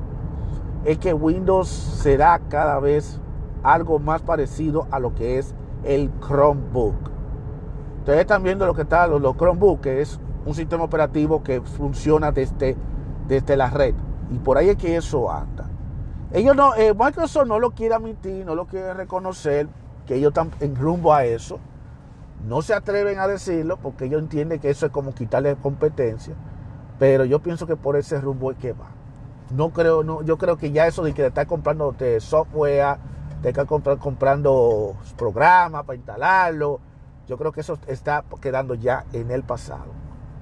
es 0.85 0.99
que 0.99 1.15
Windows 1.15 1.69
será 1.69 2.39
cada 2.49 2.81
vez 2.81 3.21
algo 3.63 3.99
más 3.99 4.21
parecido 4.21 4.87
a 4.91 4.99
lo 4.99 5.15
que 5.15 5.39
es 5.39 5.55
el 5.85 6.11
Chromebook. 6.21 7.14
Ustedes 8.05 8.21
están 8.21 8.43
viendo 8.43 8.67
lo 8.67 8.75
que 8.75 8.83
está, 8.83 9.07
los, 9.07 9.19
los 9.19 9.35
Chromebook, 9.35 9.81
que 9.81 10.03
es 10.03 10.21
un 10.45 10.55
sistema 10.55 10.85
operativo 10.85 11.43
que 11.43 11.63
funciona 11.63 12.33
desde, 12.33 12.77
desde 13.27 13.57
la 13.57 13.71
red. 13.71 13.95
Y 14.31 14.39
por 14.41 14.59
ahí 14.59 14.69
es 14.69 14.77
que 14.77 14.95
eso 14.95 15.33
anda. 15.33 15.71
Ellos 16.31 16.55
no, 16.55 16.75
eh, 16.75 16.93
Microsoft 16.93 17.47
no 17.47 17.59
lo 17.59 17.71
quiere 17.71 17.95
admitir, 17.95 18.45
no 18.45 18.55
lo 18.55 18.67
quiere 18.67 18.93
reconocer, 18.93 19.69
que 20.07 20.17
ellos 20.17 20.33
están 20.33 20.51
en 20.61 20.77
rumbo 20.77 21.15
a 21.15 21.25
eso. 21.25 21.59
No 22.47 22.61
se 22.61 22.75
atreven 22.75 23.19
a 23.21 23.27
decirlo 23.27 23.79
porque 23.79 24.05
ellos 24.05 24.21
entienden 24.21 24.61
que 24.61 24.69
eso 24.69 24.85
es 24.85 24.93
como 24.93 25.15
quitarle 25.15 25.57
competencia. 25.57 26.35
Pero 26.99 27.25
yo 27.25 27.39
pienso 27.39 27.67
que 27.67 27.77
por 27.77 27.97
ese 27.97 28.21
rumbo 28.21 28.51
es 28.51 28.59
que 28.59 28.75
va. 28.75 28.91
No 29.51 29.71
creo, 29.71 30.05
no, 30.05 30.21
yo 30.21 30.37
creo 30.37 30.59
que 30.59 30.73
ya 30.73 30.87
eso 30.87 31.03
de 31.05 31.15
que 31.15 31.25
estar 31.25 31.47
comprando 31.47 31.97
software, 32.19 32.99
de 33.41 33.49
estar 33.49 33.65
comprando 33.67 34.95
programas 35.17 35.85
para 35.85 35.97
instalarlo, 35.97 36.81
yo 37.27 37.39
creo 37.39 37.53
que 37.53 37.61
eso 37.61 37.79
está 37.87 38.25
quedando 38.41 38.75
ya 38.75 39.05
en 39.13 39.31
el 39.31 39.43
pasado. 39.43 39.93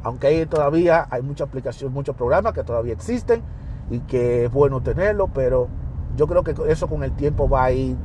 Aunque 0.03 0.27
hay 0.27 0.47
todavía 0.47 1.07
hay 1.11 1.23
muchas 1.23 1.49
aplicaciones, 1.49 1.95
muchos 1.95 2.17
programas 2.17 2.53
que 2.53 2.65
todavía 2.65 2.93
existen 2.93 3.43
y 3.91 4.01
que 4.01 4.47
es 4.47 4.53
bueno 4.53 4.81
tenerlo, 4.83 5.29
pero 5.29 5.69
yo 6.17 6.27
creo 6.27 6.43
que 6.43 6.55
eso 6.69 6.89
con 6.89 7.05
el 7.05 7.13
tiempo 7.13 7.49
va 7.49 7.65
a 7.65 7.73
ir 7.73 7.97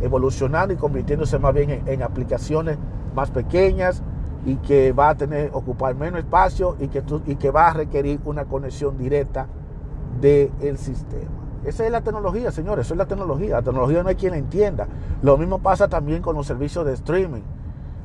evolucionando 0.00 0.74
y 0.74 0.76
convirtiéndose 0.76 1.38
más 1.38 1.54
bien 1.54 1.82
en, 1.86 2.02
aplicaciones 2.02 2.78
más 3.14 3.30
pequeñas 3.30 4.02
y 4.44 4.56
que 4.56 4.92
va 4.92 5.10
a 5.10 5.14
tener 5.16 5.50
ocupar 5.52 5.94
menos 5.94 6.20
espacio 6.20 6.76
y 6.78 6.88
que, 6.88 7.02
y 7.26 7.36
que 7.36 7.50
va 7.50 7.68
a 7.68 7.72
requerir 7.72 8.20
una 8.24 8.44
conexión 8.44 8.96
directa 8.96 9.46
del 10.20 10.78
sistema. 10.78 11.38
Esa 11.64 11.84
es 11.84 11.92
la 11.92 12.02
tecnología, 12.02 12.52
señores, 12.52 12.86
eso 12.86 12.94
es 12.94 12.98
la 12.98 13.06
tecnología. 13.06 13.56
La 13.56 13.62
tecnología 13.62 14.02
no 14.02 14.08
hay 14.08 14.14
quien 14.14 14.32
la 14.32 14.38
entienda. 14.38 14.86
Lo 15.22 15.36
mismo 15.36 15.58
pasa 15.58 15.88
también 15.88 16.22
con 16.22 16.36
los 16.36 16.46
servicios 16.46 16.86
de 16.86 16.92
streaming. 16.92 17.42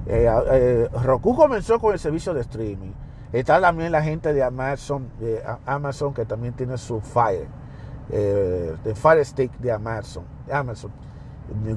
Eh, 0.06 0.28
eh, 0.52 0.90
Roku 1.04 1.36
comenzó 1.36 1.80
con 1.80 1.94
el 1.94 2.00
servicio 2.00 2.34
de 2.34 2.42
streaming. 2.42 2.92
Está 3.32 3.60
también 3.60 3.92
la 3.92 4.04
gente 4.04 4.34
de 4.34 4.44
Amazon, 4.44 5.10
Amazon 5.66 6.14
que 6.14 6.24
también 6.24 6.54
tiene 6.54 6.78
su 6.78 7.02
Fire, 7.02 7.48
eh, 8.12 8.76
de 8.84 8.96
Fire 8.96 9.26
Stick 9.26 9.52
de 9.58 9.72
Amazon. 9.72 10.24
Amazon. 10.52 10.92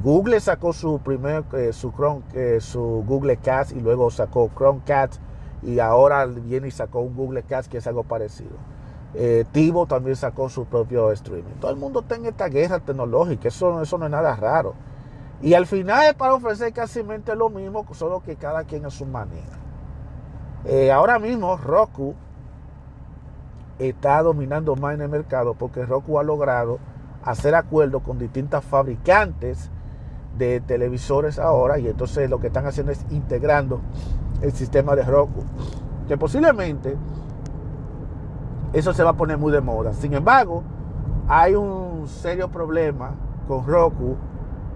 Google 0.03 0.39
sacó 0.41 0.73
su 0.73 0.99
primer, 1.01 1.45
su 1.73 1.93
Chrome, 1.93 2.23
su 2.61 3.05
Google 3.07 3.39
Cast 3.39 3.73
y 3.73 3.81
luego 3.81 4.11
sacó 4.11 4.51
Chromecast 4.55 5.21
y 5.63 5.79
ahora 5.81 6.27
viene 6.27 6.69
y 6.69 6.71
sacó 6.71 7.01
un 7.01 7.17
Google 7.17 7.43
Cast 7.43 7.71
que 7.71 7.79
es 7.79 7.87
algo 7.87 8.05
parecido. 8.05 8.57
Eh, 9.15 9.47
Tivo 9.51 9.87
también 9.87 10.15
sacó 10.15 10.49
su 10.51 10.67
propio 10.67 11.11
streaming. 11.13 11.55
Todo 11.61 11.71
el 11.71 11.79
mundo 11.79 12.03
tiene 12.03 12.29
esta 12.29 12.49
guerra 12.49 12.81
tecnológica, 12.81 13.49
eso, 13.49 13.81
eso 13.81 13.97
no 13.97 14.05
es 14.05 14.11
nada 14.11 14.37
raro. 14.37 14.75
Y 15.43 15.55
al 15.55 15.67
final 15.67 16.07
es 16.07 16.15
para 16.15 16.35
ofrecer 16.35 16.73
casi 16.73 17.03
lo 17.37 17.51
mismo, 17.51 17.85
solo 17.93 18.23
que 18.23 18.37
cada 18.37 18.65
quien 18.65 18.87
a 18.87 18.91
su 18.91 19.05
manera. 19.05 19.59
Eh, 20.65 20.91
ahora 20.91 21.19
mismo 21.19 21.57
Roku 21.57 22.15
está 23.79 24.23
dominando 24.23 24.75
más 24.75 24.95
en 24.95 25.03
el 25.03 25.09
mercado 25.09 25.55
porque 25.55 25.85
Roku 25.85 26.19
ha 26.19 26.25
logrado 26.25 26.79
hacer 27.23 27.55
acuerdos 27.55 28.03
con 28.03 28.19
distintas 28.19 28.65
fabricantes 28.65 29.71
de 30.39 30.61
televisores 30.61 31.39
ahora 31.39 31.79
y 31.79 31.89
entonces 31.89 32.29
lo 32.31 32.41
que 32.41 32.49
están 32.49 32.67
haciendo 32.67 32.93
es 32.93 33.05
integrando 33.11 33.81
el 34.41 34.53
sistema 34.53 34.97
de 34.97 35.03
Roku. 35.03 35.45
Que 36.09 36.17
posiblemente 36.17 36.97
eso 38.73 38.93
se 38.93 39.03
va 39.03 39.11
a 39.11 39.17
poner 39.17 39.39
muy 39.39 39.53
de 39.53 39.61
moda. 39.61 39.93
Sin 39.93 40.15
embargo, 40.15 40.63
hay 41.29 41.55
un 41.55 42.09
serio 42.09 42.49
problema 42.49 43.15
con 43.49 43.67
Roku 43.67 44.17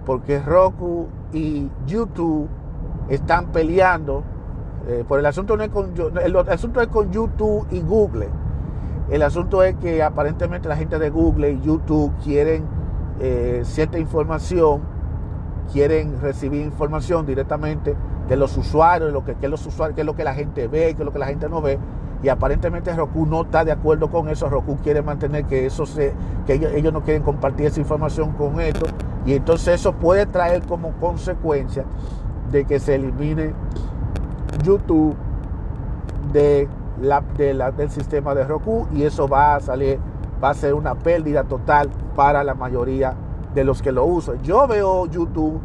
porque 0.05 0.39
Roku 0.39 1.07
y 1.33 1.69
YouTube 1.85 2.47
están 3.09 3.47
peleando. 3.47 4.23
Eh, 4.87 5.03
por 5.07 5.19
el 5.19 5.25
asunto 5.25 5.55
no 5.55 5.63
es 5.63 5.69
con 5.69 5.93
el, 6.23 6.35
asunto 6.35 6.81
es 6.81 6.87
con 6.87 7.11
YouTube 7.11 7.67
y 7.71 7.81
Google. 7.81 8.29
El 9.09 9.21
asunto 9.23 9.63
es 9.63 9.75
que 9.75 10.01
aparentemente 10.01 10.69
la 10.69 10.75
gente 10.75 10.97
de 10.97 11.09
Google 11.09 11.51
y 11.51 11.61
YouTube 11.61 12.13
quieren 12.23 12.63
eh, 13.19 13.61
cierta 13.63 13.99
información, 13.99 14.81
quieren 15.71 16.19
recibir 16.21 16.61
información 16.61 17.25
directamente 17.25 17.95
de 18.27 18.35
los 18.37 18.55
usuarios, 18.57 19.11
lo 19.11 19.23
que, 19.25 19.35
los 19.47 19.65
usuarios, 19.65 19.95
qué 19.95 20.01
es 20.01 20.07
lo 20.07 20.15
que 20.15 20.23
la 20.23 20.33
gente 20.33 20.67
ve, 20.67 20.95
qué 20.95 21.01
es 21.01 21.05
lo 21.05 21.11
que 21.11 21.19
la 21.19 21.27
gente 21.27 21.49
no 21.49 21.61
ve 21.61 21.77
y 22.23 22.29
aparentemente 22.29 22.95
Roku 22.95 23.25
no 23.25 23.41
está 23.41 23.65
de 23.65 23.71
acuerdo 23.71 24.09
con 24.09 24.29
eso. 24.29 24.49
Roku 24.49 24.77
quiere 24.77 25.01
mantener 25.01 25.45
que 25.45 25.65
eso 25.65 25.85
se, 25.85 26.13
que 26.45 26.53
ellos, 26.53 26.93
no 26.93 27.01
quieren 27.01 27.23
compartir 27.23 27.65
esa 27.65 27.79
información 27.79 28.31
con 28.33 28.59
esto 28.61 28.85
y 29.25 29.33
entonces 29.33 29.79
eso 29.79 29.93
puede 29.93 30.25
traer 30.25 30.63
como 30.63 30.91
consecuencia 30.93 31.85
de 32.51 32.65
que 32.65 32.79
se 32.79 32.95
elimine 32.95 33.53
YouTube 34.63 35.15
de 36.33 36.67
la, 37.01 37.21
del 37.71 37.89
sistema 37.89 38.35
de 38.35 38.43
Roku 38.43 38.87
y 38.93 39.03
eso 39.03 39.27
va 39.27 39.55
a 39.55 39.59
salir, 39.59 39.99
va 40.43 40.49
a 40.49 40.53
ser 40.53 40.73
una 40.73 40.95
pérdida 40.95 41.43
total 41.43 41.89
para 42.15 42.43
la 42.43 42.53
mayoría 42.53 43.15
de 43.53 43.63
los 43.63 43.81
que 43.81 43.91
lo 43.91 44.05
usan. 44.05 44.41
Yo 44.41 44.67
veo 44.67 45.05
YouTube 45.05 45.61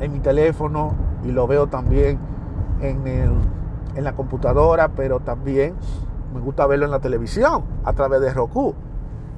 en 0.00 0.12
mi 0.12 0.20
teléfono 0.20 0.94
y 1.24 1.32
lo 1.32 1.46
veo 1.46 1.66
también 1.66 2.18
en 2.80 3.06
el 3.06 3.30
en 3.94 4.04
la 4.04 4.12
computadora, 4.14 4.88
pero 4.88 5.20
también 5.20 5.74
me 6.34 6.40
gusta 6.40 6.66
verlo 6.66 6.86
en 6.86 6.90
la 6.90 7.00
televisión 7.00 7.64
a 7.84 7.92
través 7.92 8.20
de 8.20 8.32
Roku. 8.32 8.74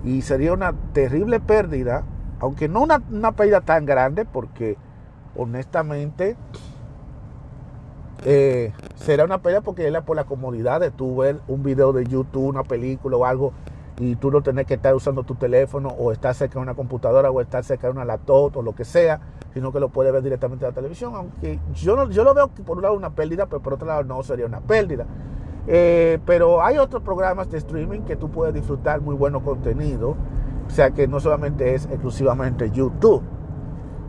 Y 0.05 0.23
sería 0.23 0.53
una 0.53 0.75
terrible 0.93 1.41
pérdida, 1.41 2.05
aunque 2.45 2.69
no 2.69 2.83
una, 2.83 3.33
pérdida 3.33 3.63
tan 3.63 3.87
grande, 3.87 4.25
porque 4.25 4.77
honestamente 5.37 6.37
eh, 8.25 8.73
será 8.97 9.25
una 9.25 9.39
pérdida 9.39 9.63
porque 9.63 9.89
es 9.89 10.03
por 10.03 10.17
la 10.17 10.25
comodidad 10.25 10.81
de 10.81 10.91
tú 10.91 11.17
ver 11.17 11.41
un 11.49 11.63
video 11.63 11.93
de 11.93 12.05
YouTube, 12.05 12.47
una 12.47 12.63
película 12.63 13.17
o 13.17 13.25
algo, 13.25 13.53
y 13.99 14.17
tú 14.17 14.31
no 14.31 14.43
tener 14.43 14.67
que 14.67 14.75
estar 14.75 14.95
usando 14.95 15.23
tu 15.23 15.37
teléfono 15.37 15.89
o 15.89 16.13
estar 16.13 16.35
cerca 16.35 16.59
de 16.59 16.63
una 16.63 16.75
computadora 16.75 17.31
o 17.31 17.41
estar 17.41 17.65
cerca 17.65 17.87
de 17.87 17.93
una 17.93 18.05
laptop 18.05 18.57
o 18.57 18.63
lo 18.63 18.75
que 18.75 18.85
sea 18.85 19.21
sino 19.55 19.73
que 19.73 19.79
lo 19.79 19.89
puede 19.89 20.11
ver 20.11 20.23
directamente 20.23 20.65
en 20.65 20.73
la 20.73 20.75
televisión, 20.75 21.15
aunque 21.15 21.61
yo, 21.75 22.11
yo 22.11 22.25
lo 22.25 22.35
veo 22.35 22.53
que 22.53 22.65
por 22.65 22.77
un 22.77 22.83
lado 22.83 22.97
una 22.97 23.11
pérdida, 23.11 23.47
pero 23.47 23.63
por 23.63 23.75
otro 23.75 23.87
lado 23.87 24.03
no 24.03 24.21
sería 24.25 24.47
una 24.47 24.61
pérdida. 24.61 25.07
Eh, 25.69 26.19
pero 26.27 26.61
hay 26.61 26.77
otros 26.77 27.03
programas 27.05 27.49
de 27.51 27.59
streaming 27.59 28.01
que 28.01 28.17
tú 28.17 28.31
puedes 28.31 28.53
disfrutar 28.53 29.01
muy 29.01 29.15
bueno 29.15 29.45
contenido, 29.45 30.17
o 30.67 30.71
sea 30.71 30.91
que 30.91 31.07
no 31.07 31.21
solamente 31.21 31.75
es 31.75 31.87
exclusivamente 31.87 32.71
YouTube. 32.71 33.23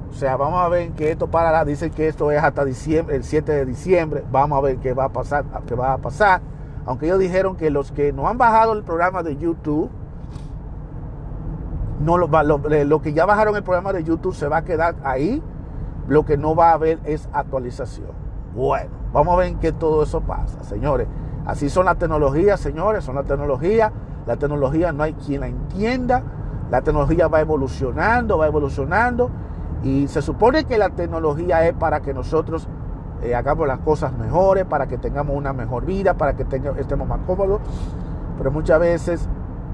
O 0.09 0.13
sea, 0.13 0.37
vamos 0.37 0.61
a 0.61 0.69
ver 0.69 0.91
que 0.91 1.11
esto 1.11 1.27
parará, 1.27 1.65
dicen 1.65 1.91
que 1.91 2.07
esto 2.07 2.31
es 2.31 2.41
hasta 2.41 2.63
diciembre, 2.63 3.17
el 3.17 3.23
7 3.23 3.51
de 3.51 3.65
diciembre, 3.65 4.23
vamos 4.31 4.57
a 4.57 4.61
ver 4.61 4.77
qué 4.77 4.93
va 4.93 5.05
a 5.05 5.09
pasar, 5.09 5.43
qué 5.67 5.75
va 5.75 5.93
a 5.93 5.97
pasar. 5.97 6.41
Aunque 6.85 7.07
ellos 7.07 7.19
dijeron 7.19 7.55
que 7.55 7.69
los 7.69 7.91
que 7.91 8.13
no 8.13 8.27
han 8.27 8.37
bajado 8.37 8.73
el 8.73 8.83
programa 8.83 9.23
de 9.23 9.35
YouTube, 9.35 9.89
no 11.99 12.17
lo, 12.17 12.27
lo, 12.27 13.01
que 13.01 13.13
ya 13.13 13.25
bajaron 13.25 13.55
el 13.55 13.63
programa 13.63 13.93
de 13.93 14.03
YouTube 14.03 14.35
se 14.35 14.47
va 14.47 14.57
a 14.57 14.63
quedar 14.63 14.95
ahí. 15.03 15.41
Lo 16.07 16.23
que 16.23 16.37
no 16.37 16.55
va 16.55 16.69
a 16.69 16.73
haber 16.73 16.99
es 17.03 17.27
actualización. 17.33 18.11
Bueno, 18.53 18.91
vamos 19.11 19.33
a 19.33 19.37
ver 19.37 19.47
en 19.47 19.59
qué 19.59 19.71
todo 19.71 20.03
eso 20.03 20.21
pasa, 20.21 20.63
señores. 20.63 21.07
Así 21.45 21.69
son 21.69 21.85
las 21.85 21.97
tecnologías, 21.97 22.59
señores, 22.59 23.03
son 23.03 23.15
las 23.15 23.25
tecnologías. 23.25 23.91
La 24.27 24.37
tecnología 24.37 24.91
no 24.91 25.03
hay 25.03 25.13
quien 25.13 25.41
la 25.41 25.47
entienda. 25.47 26.23
La 26.71 26.81
tecnología 26.81 27.27
va 27.27 27.41
evolucionando, 27.41 28.37
va 28.37 28.47
evolucionando. 28.47 29.29
Y 29.83 30.07
se 30.07 30.21
supone 30.21 30.65
que 30.65 30.77
la 30.77 30.89
tecnología 30.89 31.67
es 31.67 31.73
para 31.73 32.01
que 32.01 32.13
nosotros 32.13 32.67
eh, 33.21 33.35
hagamos 33.35 33.67
las 33.67 33.79
cosas 33.79 34.13
mejores, 34.17 34.65
para 34.65 34.87
que 34.87 34.97
tengamos 34.97 35.35
una 35.35 35.53
mejor 35.53 35.85
vida, 35.85 36.15
para 36.15 36.35
que 36.35 36.45
estemos 36.77 37.07
más 37.07 37.19
cómodos. 37.27 37.61
Pero 38.37 38.51
muchas 38.51 38.79
veces 38.79 39.29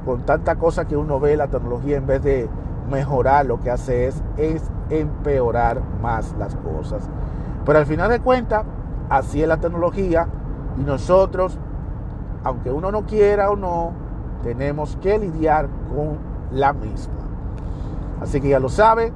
con 0.06 0.22
tanta 0.26 0.56
cosa 0.56 0.86
que 0.86 0.98
uno 0.98 1.20
ve, 1.20 1.38
la 1.38 1.48
tecnología 1.48 1.98
en 1.98 2.08
vez 2.08 2.24
de 2.24 2.50
mejorar 2.90 3.46
lo 3.46 3.60
que 3.60 3.70
hace 3.70 4.08
es, 4.08 4.22
es 4.38 4.64
empeorar 4.90 5.82
más 6.02 6.36
las 6.38 6.56
cosas. 6.56 7.08
Pero 7.66 7.80
al 7.80 7.86
final 7.86 8.10
de 8.10 8.20
cuentas, 8.20 8.66
así 9.10 9.42
es 9.42 9.48
la 9.48 9.58
tecnología 9.58 10.28
y 10.80 10.84
nosotros, 10.84 11.58
aunque 12.44 12.72
uno 12.72 12.92
no 12.92 13.06
quiera 13.06 13.52
o 13.52 13.56
no, 13.56 13.92
tenemos 14.44 14.98
que 14.98 15.20
lidiar 15.20 15.68
con 15.94 16.31
la 16.52 16.74
misma. 16.74 17.14
Así 18.22 18.40
que 18.40 18.50
ya 18.50 18.60
lo 18.60 18.70
sabe, 18.70 19.12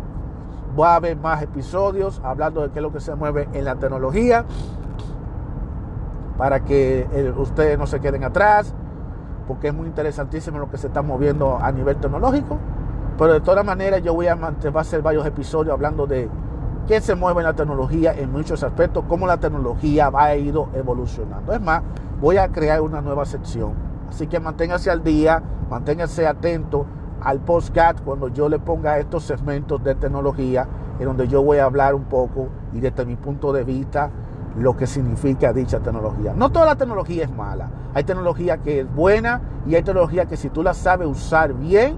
va 0.79 0.93
a 0.93 0.95
haber 0.95 1.17
más 1.17 1.41
episodios 1.41 2.21
hablando 2.23 2.61
de 2.61 2.69
qué 2.71 2.79
es 2.79 2.83
lo 2.83 2.91
que 2.91 2.99
se 2.99 3.15
mueve 3.15 3.47
en 3.53 3.65
la 3.65 3.75
tecnología 3.75 4.45
para 6.37 6.61
que 6.65 7.07
eh, 7.11 7.33
ustedes 7.37 7.77
no 7.79 7.87
se 7.87 7.99
queden 7.99 8.23
atrás 8.23 8.73
porque 9.47 9.67
es 9.67 9.73
muy 9.73 9.87
interesantísimo 9.87 10.59
lo 10.59 10.69
que 10.69 10.77
se 10.77 10.87
está 10.87 11.01
moviendo 11.01 11.57
a 11.61 11.71
nivel 11.71 11.97
tecnológico. 11.97 12.57
Pero 13.17 13.33
de 13.33 13.41
todas 13.41 13.63
maneras 13.63 14.01
yo 14.03 14.13
voy 14.13 14.27
a, 14.27 14.35
va 14.35 14.49
a 14.49 14.81
hacer 14.81 15.01
varios 15.01 15.25
episodios 15.25 15.73
hablando 15.73 16.05
de 16.07 16.29
qué 16.87 16.99
se 16.99 17.15
mueve 17.15 17.41
en 17.41 17.45
la 17.45 17.53
tecnología 17.53 18.13
en 18.13 18.31
muchos 18.31 18.63
aspectos, 18.63 19.05
cómo 19.07 19.27
la 19.27 19.37
tecnología 19.37 20.09
va 20.09 20.25
a 20.25 20.35
ir 20.35 20.55
evolucionando. 20.73 21.53
Es 21.53 21.61
más, 21.61 21.81
voy 22.19 22.37
a 22.37 22.49
crear 22.49 22.81
una 22.81 23.01
nueva 23.01 23.25
sección. 23.25 23.73
Así 24.09 24.27
que 24.27 24.39
manténgase 24.39 24.91
al 24.91 25.03
día, 25.03 25.41
manténgase 25.69 26.27
atento 26.27 26.85
al 27.25 27.39
podcast 27.39 27.99
cuando 28.01 28.27
yo 28.29 28.47
le 28.47 28.59
ponga 28.59 28.99
estos 28.99 29.23
segmentos 29.23 29.83
de 29.83 29.95
tecnología 29.95 30.67
en 30.99 31.05
donde 31.05 31.27
yo 31.27 31.41
voy 31.41 31.57
a 31.57 31.65
hablar 31.65 31.95
un 31.95 32.05
poco 32.05 32.49
y 32.71 32.79
desde 32.79 33.03
mi 33.03 33.15
punto 33.15 33.51
de 33.51 33.63
vista 33.63 34.11
lo 34.57 34.77
que 34.77 34.87
significa 34.87 35.51
dicha 35.51 35.79
tecnología. 35.79 36.33
No 36.35 36.51
toda 36.51 36.67
la 36.67 36.75
tecnología 36.75 37.23
es 37.23 37.35
mala. 37.35 37.69
Hay 37.93 38.03
tecnología 38.03 38.57
que 38.57 38.81
es 38.81 38.95
buena 38.95 39.41
y 39.67 39.75
hay 39.75 39.81
tecnología 39.81 40.27
que 40.27 40.37
si 40.37 40.49
tú 40.49 40.61
la 40.61 40.73
sabes 40.73 41.07
usar 41.07 41.53
bien, 41.53 41.97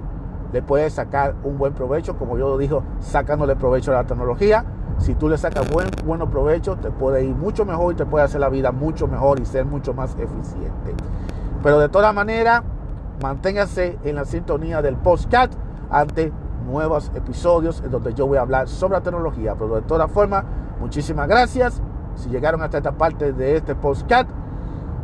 le 0.54 0.62
puedes 0.62 0.94
sacar 0.94 1.36
un 1.44 1.58
buen 1.58 1.74
provecho, 1.74 2.18
como 2.18 2.38
yo 2.38 2.48
lo 2.48 2.58
digo, 2.58 2.84
sacándole 3.00 3.58
provecho 3.58 3.92
a 3.92 3.96
la 3.96 4.04
tecnología. 4.06 4.63
Si 4.98 5.13
tú 5.13 5.28
le 5.28 5.38
sacas 5.38 5.70
buen 5.70 5.90
bueno 6.06 6.30
provecho, 6.30 6.78
te 6.78 6.90
puede 6.90 7.26
ir 7.26 7.36
mucho 7.36 7.66
mejor 7.66 7.94
y 7.94 7.98
te 7.98 8.06
puede 8.06 8.24
hacer 8.24 8.40
la 8.40 8.50
vida 8.50 8.72
mucho 8.72 9.08
mejor 9.08 9.40
y 9.42 9.46
ser 9.46 9.66
mucho 9.66 9.94
más 9.94 10.12
eficiente. 10.18 10.96
Pero 11.62 11.80
de 11.80 11.90
todas 11.90 12.16
maneras, 12.16 12.63
manténgase 13.21 13.97
en 14.03 14.15
la 14.15 14.25
sintonía 14.25 14.82
del 14.82 14.95
podcast 14.95 15.53
ante 15.89 16.32
nuevos 16.65 17.12
episodios 17.15 17.82
en 17.84 17.91
donde 17.91 18.13
yo 18.13 18.27
voy 18.27 18.38
a 18.38 18.41
hablar 18.41 18.67
sobre 18.67 18.95
la 18.95 19.01
tecnología. 19.01 19.56
Pero 19.56 19.75
de 19.75 19.82
todas 19.82 20.12
formas, 20.12 20.43
muchísimas 20.80 21.27
gracias. 21.27 21.82
Si 22.15 22.30
llegaron 22.30 22.62
hasta 22.62 22.77
esta 22.77 22.91
parte 22.91 23.34
de 23.34 23.58
este 23.58 23.75
podcast, 23.75 24.30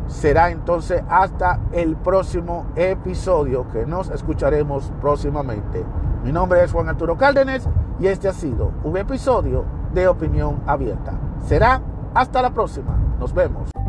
será 0.07 0.51
entonces 0.51 1.03
hasta 1.09 1.59
el 1.71 1.95
próximo 1.95 2.65
episodio 2.75 3.67
que 3.71 3.85
nos 3.85 4.09
escucharemos 4.09 4.91
próximamente. 5.01 5.83
Mi 6.23 6.31
nombre 6.31 6.63
es 6.63 6.71
Juan 6.71 6.89
Arturo 6.89 7.17
Cárdenas 7.17 7.67
y 7.99 8.07
este 8.07 8.27
ha 8.27 8.33
sido 8.33 8.71
un 8.83 8.97
episodio 8.97 9.65
de 9.93 10.07
Opinión 10.07 10.61
Abierta. 10.65 11.13
Será 11.45 11.81
hasta 12.13 12.41
la 12.41 12.51
próxima. 12.51 12.97
Nos 13.19 13.33
vemos. 13.33 13.82